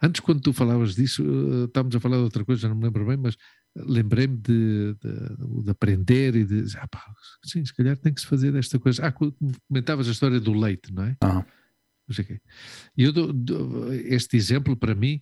[0.02, 2.84] Antes, quando tu falavas disso, eh, estávamos a falar de outra coisa, já não me
[2.84, 3.38] lembro bem, mas
[3.76, 6.78] lembrei-me de, de- de aprender e de.
[6.78, 7.02] Ah, pá,
[7.46, 9.06] sim, se calhar tem que se fazer desta coisa.
[9.08, 11.16] Ah, comentavas a história do leite, não é?
[11.22, 11.46] Ah,
[12.08, 12.40] Não sei quê.
[12.98, 15.22] E eu dou- dou- este exemplo, para mim,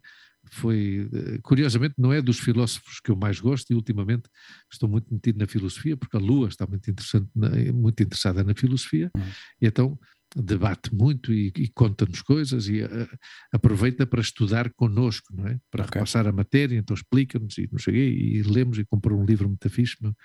[0.52, 4.24] foi, eh, curiosamente, não é dos filósofos que eu mais gosto e ultimamente
[4.72, 8.56] estou muito metido na filosofia, porque a Lua está muito, interessante na- muito interessada na
[8.56, 9.24] filosofia, Uhum.
[9.62, 10.00] e então
[10.36, 13.08] debate muito e, e conta-nos coisas e eh,
[13.52, 15.60] aproveita para estudar connosco, não é?
[15.70, 15.94] Para Ok.
[16.00, 19.26] repassar a matéria, então explica-nos e não sei o quê, e lemos e comprou um
[19.26, 20.16] livro meu,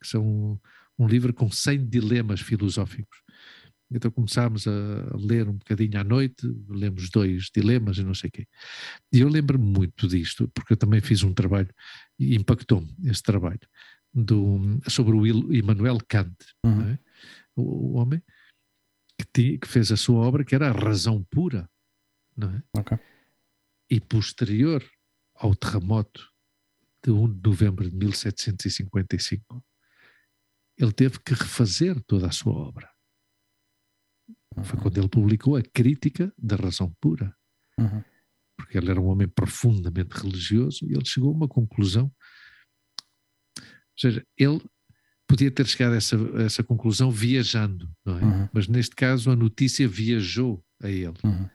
[0.00, 0.60] que são
[0.98, 3.18] um livro com 100 dilemas filosóficos.
[3.94, 8.32] Então começámos a ler um bocadinho à noite, lemos dois dilemas e não sei o
[8.32, 8.46] quê.
[9.12, 11.72] E eu lembro-me muito disto, porque eu também fiz um trabalho,
[12.18, 13.60] e impactou-me esse trabalho,
[14.12, 16.34] do, sobre o Immanuel Kant,
[16.64, 16.98] uhum, é?
[17.56, 18.22] o, o homem
[19.18, 21.68] que, ti- que fez a sua obra, que era a razão pura,
[22.36, 22.62] não é?
[22.76, 22.98] ok.
[23.90, 24.84] e posterior
[25.36, 26.28] ao terremoto
[27.04, 29.64] de 1 de novembro de 1755,
[30.78, 32.93] ele teve que refazer toda a sua obra.
[34.62, 37.34] Foi quando ele publicou a Crítica da Razão Pura,
[37.78, 38.04] Uhum,
[38.56, 42.04] porque ele era um homem profundamente religioso e ele chegou a uma conclusão.
[43.58, 44.60] Ou seja, ele
[45.26, 48.22] podia ter chegado a essa, a essa conclusão viajando, não é?
[48.22, 48.48] Uhum.
[48.52, 51.14] Mas neste caso a notícia viajou a ele.
[51.24, 51.48] uhum,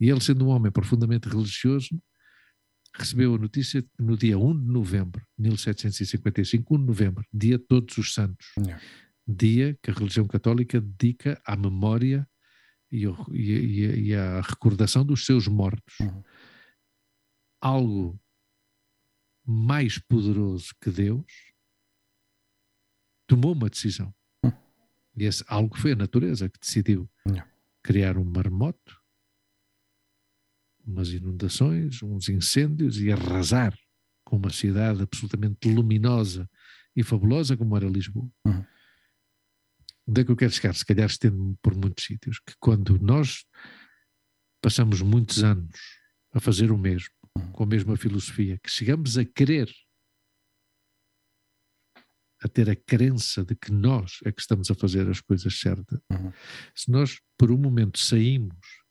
[0.00, 2.00] E ele, sendo um homem profundamente religioso,
[2.96, 7.64] recebeu a notícia no dia 1 de novembro de 1755, 1 de novembro, dia de
[7.64, 8.82] Todos os Santos, Yeah.
[9.32, 12.28] Dia que a religião católica dedica à memória
[12.90, 15.98] e, e- e- à recordação dos seus mortos.
[16.00, 16.22] Uhum.
[17.60, 18.20] Algo
[19.44, 21.24] mais poderoso que Deus
[23.26, 24.14] tomou uma decisão.
[24.44, 24.52] Hum.
[25.16, 27.50] E esse algo foi a natureza que decidiu Yeah.
[27.82, 29.00] criar um marmoto,
[30.84, 33.76] umas inundações, uns incêndios e arrasar
[34.24, 36.48] com uma cidade absolutamente luminosa
[36.94, 38.28] e fabulosa como era Lisboa.
[38.44, 38.64] Uhum.
[40.06, 40.74] Onde é que eu quero chegar?
[40.74, 43.44] Se calhar estendo-me por muitos sítios, que quando nós
[44.60, 45.78] passamos muitos anos
[46.32, 47.10] a fazer o mesmo,
[47.52, 49.70] com a mesma filosofia, que chegamos a querer,
[52.42, 56.00] a ter a crença de que nós é que estamos a fazer as coisas certas.
[56.10, 56.32] Uhum.
[56.74, 58.82] Se nós, por um momento, saímos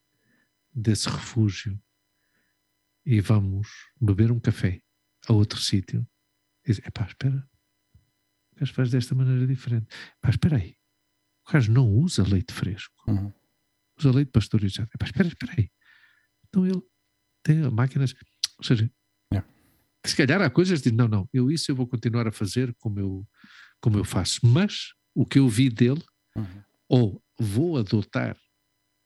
[0.74, 1.78] desse refúgio
[3.05, 3.68] e vamos
[3.99, 4.82] beber um café
[5.28, 6.07] a outro sítio,
[6.66, 7.49] e dizer, epá, espera,
[8.53, 9.88] o gajo faz desta maneira diferente.
[10.22, 10.78] Pá, espera aí,
[11.48, 13.32] o gajo não usa leite fresco, Uhum.
[14.00, 14.89] usa leite pasteurizado.
[14.94, 15.70] Epá, espera, espera aí.
[16.48, 16.82] Então ele
[17.44, 18.14] tem máquinas,
[18.58, 18.89] ou seja,
[19.34, 19.50] Yeah.
[20.04, 22.76] que se calhar há coisas de não, não, eu isso eu vou continuar a fazer
[22.80, 23.28] como eu,
[23.80, 26.04] como eu faço, mas o que eu vi dele,
[26.36, 26.64] Uhum.
[26.89, 28.38] ou vou adotar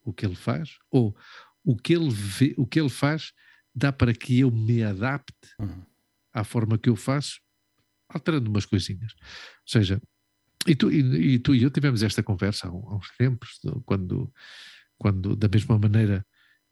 [0.03, 1.15] o que ele faz, ou
[1.63, 3.31] o que ele, vê, o que ele faz
[3.73, 5.83] dá para que eu me adapte Uhum.
[6.33, 7.39] à forma que eu faço,
[8.09, 9.13] alterando umas coisinhas.
[9.13, 10.01] Ou seja,
[10.67, 13.81] e tu e, e tu e eu tivemos esta conversa há, há uns tempos, do-
[13.81, 14.31] quando,
[14.97, 16.25] quando da mesma maneira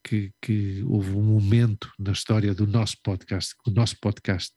[0.05, 4.53] que, que houve um momento na história do nosso podcast, que o nosso podcast,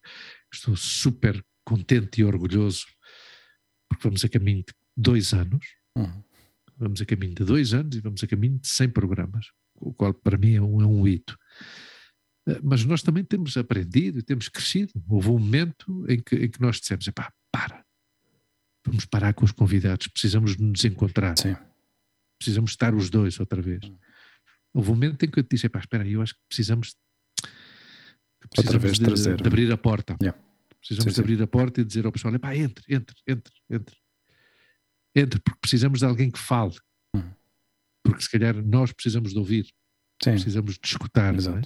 [0.52, 2.84] estou super contente e orgulhoso,
[3.88, 5.64] porque vamos a caminho de dois anos,
[5.96, 6.22] Uhum.
[6.76, 10.12] vamos a caminho de dois anos e vamos a caminho de 100 programas, o qual
[10.12, 11.36] para mim é um, é um hito.
[12.48, 14.92] Eh, Mas nós também temos aprendido, temos crescido.
[15.08, 17.82] Houve um momento em que, em que nós dissemos: epá, para,
[18.86, 21.56] vamos parar com os convidados, precisamos nos encontrar, Sim.
[22.38, 23.80] precisamos estar os dois outra vez.
[24.72, 26.94] Houve um momento em que eu te disse: espera aí, eu acho que precisamos,
[28.40, 29.36] que precisamos vez de, trazer.
[29.40, 30.16] de abrir a porta.
[30.20, 30.38] Yeah.
[30.78, 33.96] Precisamos Sim, de abrir a porta e dizer ao pessoal: entre, entre, entre, entre.
[35.14, 36.76] Entre, porque precisamos de alguém que fale.
[37.14, 37.32] Uhum.
[38.04, 39.64] Porque se calhar nós precisamos de ouvir,
[40.22, 40.32] Sim.
[40.32, 41.34] precisamos de escutar.
[41.34, 41.62] é?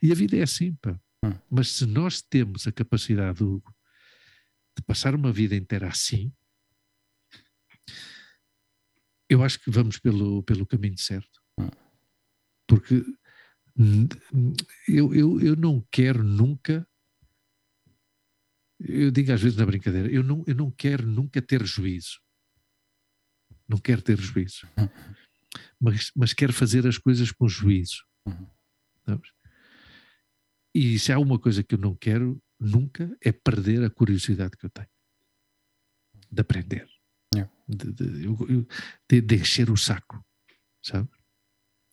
[0.00, 0.98] E a vida é assim, pá.
[1.24, 1.32] Hum.
[1.50, 3.74] Mas se nós temos a capacidade, Hugo,
[4.76, 6.32] de passar uma vida inteira assim,
[9.28, 11.42] eu acho que vamos pelo, pelo caminho certo.
[11.58, 11.68] Hum.
[12.66, 13.04] Porque
[14.88, 16.86] eu, eu, eu não quero nunca.
[18.78, 22.20] Eu digo às vezes na brincadeira, eu não, eu não quero nunca ter juízo.
[23.68, 24.66] Não quero ter juízo.
[25.80, 28.04] Mas, mas quero fazer as coisas com juízo.
[28.26, 28.46] Uhum.
[29.06, 29.30] Sabes?
[30.74, 34.66] E se há uma coisa que eu não quero nunca é perder a curiosidade que
[34.66, 34.88] eu tenho
[36.30, 36.88] de aprender.
[37.68, 38.66] De, de, eu-
[39.10, 40.24] de- de encher o saco,
[40.82, 41.08] sabe?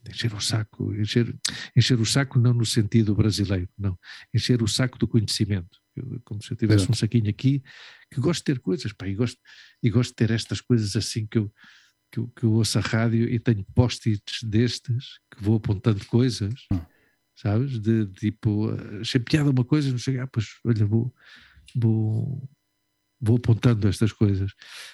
[0.09, 1.33] Encher o saco, encher,
[1.75, 3.97] encher o saco não no sentido brasileiro, não,
[4.33, 6.91] encher o saco do conhecimento, Eu- como se eu tivesse Exato.
[6.91, 7.63] um saquinho aqui,
[8.11, 9.39] que gosto de ter coisas, pá, e gosto,
[9.81, 11.53] e gosto de ter estas coisas assim que eu,
[12.11, 16.53] que eu, que eu ouço a rádio e tenho post-its destes, que vou apontando coisas,
[16.71, 16.79] Hum.
[17.35, 17.79] sabes?
[17.79, 21.13] De tipo, eh, achei piada uma coisa, não sei, ah, pois olha, vou,
[21.75, 22.49] vou,
[23.23, 24.51] vou apontando estas coisas.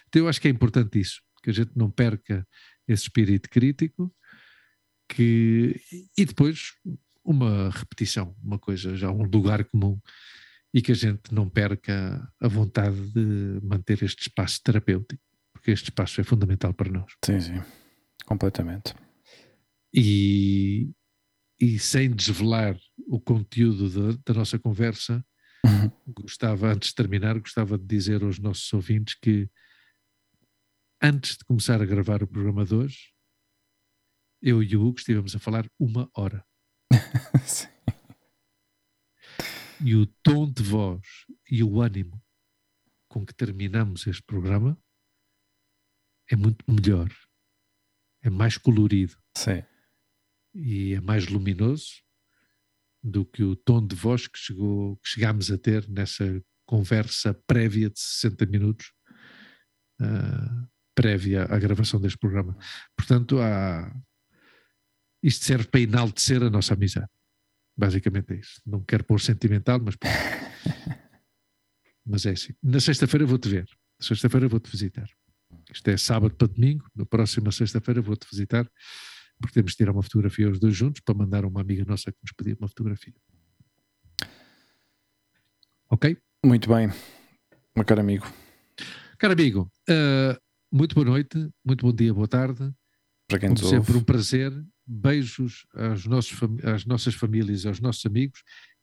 [0.07, 2.47] Então eu acho que é importante isso, que a gente não perca
[2.87, 4.13] esse espírito crítico,
[5.07, 5.79] que,
[6.17, 6.73] e depois
[7.23, 9.99] uma repetição, uma coisa, já um lugar comum,
[10.73, 15.21] e que a gente não perca a vontade de manter este espaço terapêutico,
[15.51, 17.11] porque este espaço é fundamental para nós.
[17.25, 17.61] Sim, sim.
[18.25, 18.93] Completamente.
[19.91, 20.91] E,
[21.59, 25.25] e sem desvelar o conteúdo da, da nossa conversa,
[25.65, 25.91] Uhum.
[26.13, 29.49] gostava, antes de terminar, gostava de dizer aos nossos ouvintes que
[31.01, 33.13] antes de começar a gravar o programa de hoje,
[34.41, 36.45] eu e o Hugo estivemos a falar uma hora.
[37.45, 37.67] Sim.
[39.85, 42.21] E o tom de voz e o ânimo
[43.07, 44.77] com que terminamos este programa
[46.29, 47.09] é muito melhor,
[48.21, 49.63] é mais colorido Sim.
[50.53, 52.03] e é mais luminoso
[53.03, 57.89] do que o tom de voz que, chegou, que chegámos a ter nessa conversa prévia
[57.89, 58.91] de 60 minutos,
[60.01, 62.57] ah, prévia à gravação deste programa.
[62.95, 63.91] Portanto, há...
[65.23, 67.09] isto serve para enaltecer a nossa amizade.
[67.77, 68.61] Basicamente é isso.
[68.65, 69.95] Não quero pôr sentimental, mas
[72.05, 72.53] mas é assim.
[72.61, 73.65] Na sexta-feira vou-te ver.
[73.99, 75.07] Na sexta-feira vou-te visitar.
[75.71, 76.85] Isto é sábado para domingo.
[76.95, 78.69] Na próxima sexta-feira vou-te visitar
[79.39, 82.11] porque temos de tirar uma fotografia os dois juntos para mandar a uma amiga nossa
[82.11, 83.13] que nos pediu uma fotografia.
[85.89, 86.17] Ok?
[86.45, 86.89] Muito bem.
[87.75, 88.25] Meu caro amigo.
[89.17, 90.39] Caro amigo, uh,
[90.71, 92.71] muito boa noite, muito bom dia, boa tarde.
[93.27, 93.97] Para quem Como sempre, ouve.
[93.97, 94.51] um prazer.
[94.91, 98.41] Beijos aos nossos, às nossas famílias, aos nossos amigos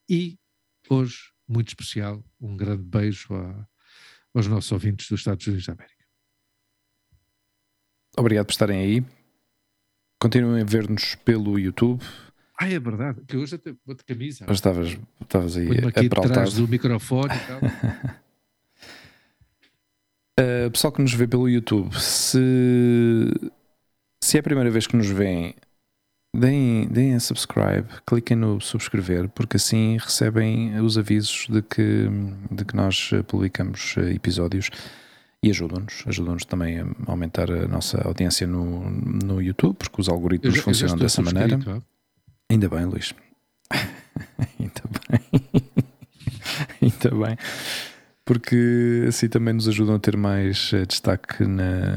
[0.09, 0.39] e
[0.89, 1.17] hoje,
[1.49, 3.67] muito especial, um grande beijo a-
[4.33, 6.05] aos nossos ouvintes dos Estados Unidos da América.
[8.17, 9.16] Obrigado por estarem aí.
[10.21, 12.03] Continuem a ver-nos pelo YouTube.
[12.59, 14.45] Ah, é verdade, que hoje até vou de camisa.
[14.45, 17.61] Hoje estavas, estavas aí aqui atrás do microfone e tal.
[20.39, 22.39] Uh, pessoal que nos vê pelo YouTube, se,
[24.23, 25.55] se é a primeira vez que nos veem,
[26.37, 32.11] deem, deem a subscribe, cliquem no subscrever, porque assim recebem os avisos de que,
[32.51, 34.69] de que nós publicamos episódios
[35.43, 40.57] e ajudam-nos, ajudam-nos também a aumentar a nossa audiência no, no YouTube, porque os algoritmos
[40.57, 41.59] já, funcionam dessa maneira.
[42.51, 43.15] Ainda bem, Luís.
[44.59, 45.43] Ainda bem.
[46.83, 47.37] Ainda bem.
[48.25, 51.95] Porque assim também nos ajudam a ter mais eh, destaque na,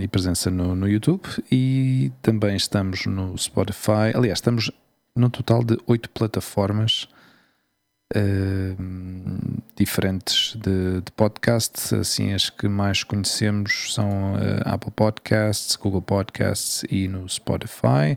[0.00, 4.14] e presença no, no YouTube e também estamos no Spotify.
[4.14, 4.70] Aliás, estamos
[5.16, 7.08] num total de oito plataformas
[8.16, 11.94] uh, diferentes de, de podcast.
[11.94, 18.16] Assim, as que mais conhecemos são uh, Apple Podcasts, Google Podcasts e no Spotify.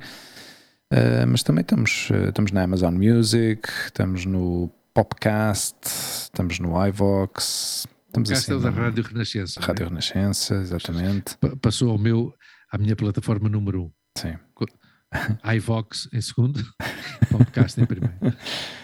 [0.91, 7.87] Uh, mas também estamos, estamos na Amazon Music, estamos no Popcast, estamos no iVox.
[8.07, 9.59] Estamos Podcast assim, é da Rádio Renascença.
[9.59, 9.63] É?
[9.63, 9.89] Rádio é?
[9.89, 11.35] Renascença, exatamente.
[11.61, 12.33] Passou ao meu,
[12.71, 13.91] à minha plataforma número um.
[14.15, 14.37] Sim.
[15.55, 16.63] iVox em segundo,
[17.31, 18.15] Popcast em primeiro.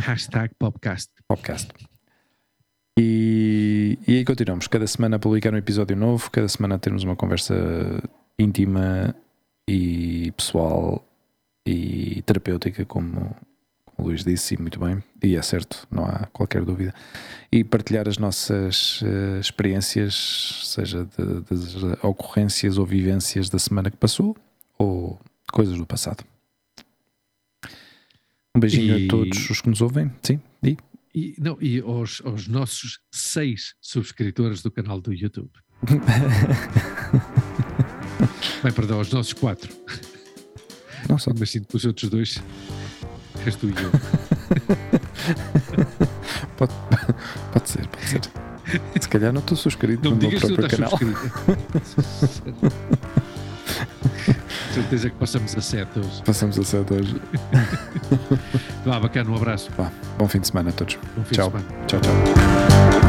[0.00, 1.10] Hashtag Popcast.
[1.28, 1.68] Popcast.
[2.98, 7.14] E, e aí continuamos, cada semana a publicar um episódio novo, cada semana temos uma
[7.14, 7.54] conversa
[8.38, 9.14] íntima
[9.68, 11.06] e pessoal
[11.66, 13.36] e terapêutica, como
[13.98, 16.94] o Luís disse, e muito bem, e é certo, não há qualquer dúvida.
[17.52, 23.96] E partilhar as nossas uh, experiências, seja de, das ocorrências ou vivências da semana que
[23.96, 24.36] passou,
[24.78, 25.20] ou
[25.52, 26.24] coisas do passado.
[28.56, 29.04] Um beijinho e...
[29.04, 30.78] a todos os que nos ouvem, sim, e,
[31.14, 35.50] e não, e aos, aos nossos seis subscritores do canal do YouTube.
[38.62, 39.70] Bem, perdão, aos nossos quatro.
[41.06, 41.32] Não só.
[41.38, 42.42] Mas sinto os outros dois
[43.44, 43.90] és tu e eu.
[46.56, 46.72] pode,
[47.52, 48.22] pode ser, pode ser.
[49.00, 50.92] Se calhar não estou subscrito não no meu próprio canal.
[54.76, 56.22] certeza que passamos a sete hoje.
[56.24, 57.16] Passamos a sete hoje.
[58.84, 59.70] Vá, bacana, um abraço.
[59.76, 60.98] Vá, bom fim de semana a todos.
[61.16, 61.50] Bom fim tchau.
[61.50, 61.86] de semana.
[61.86, 63.05] Tchau, tchau.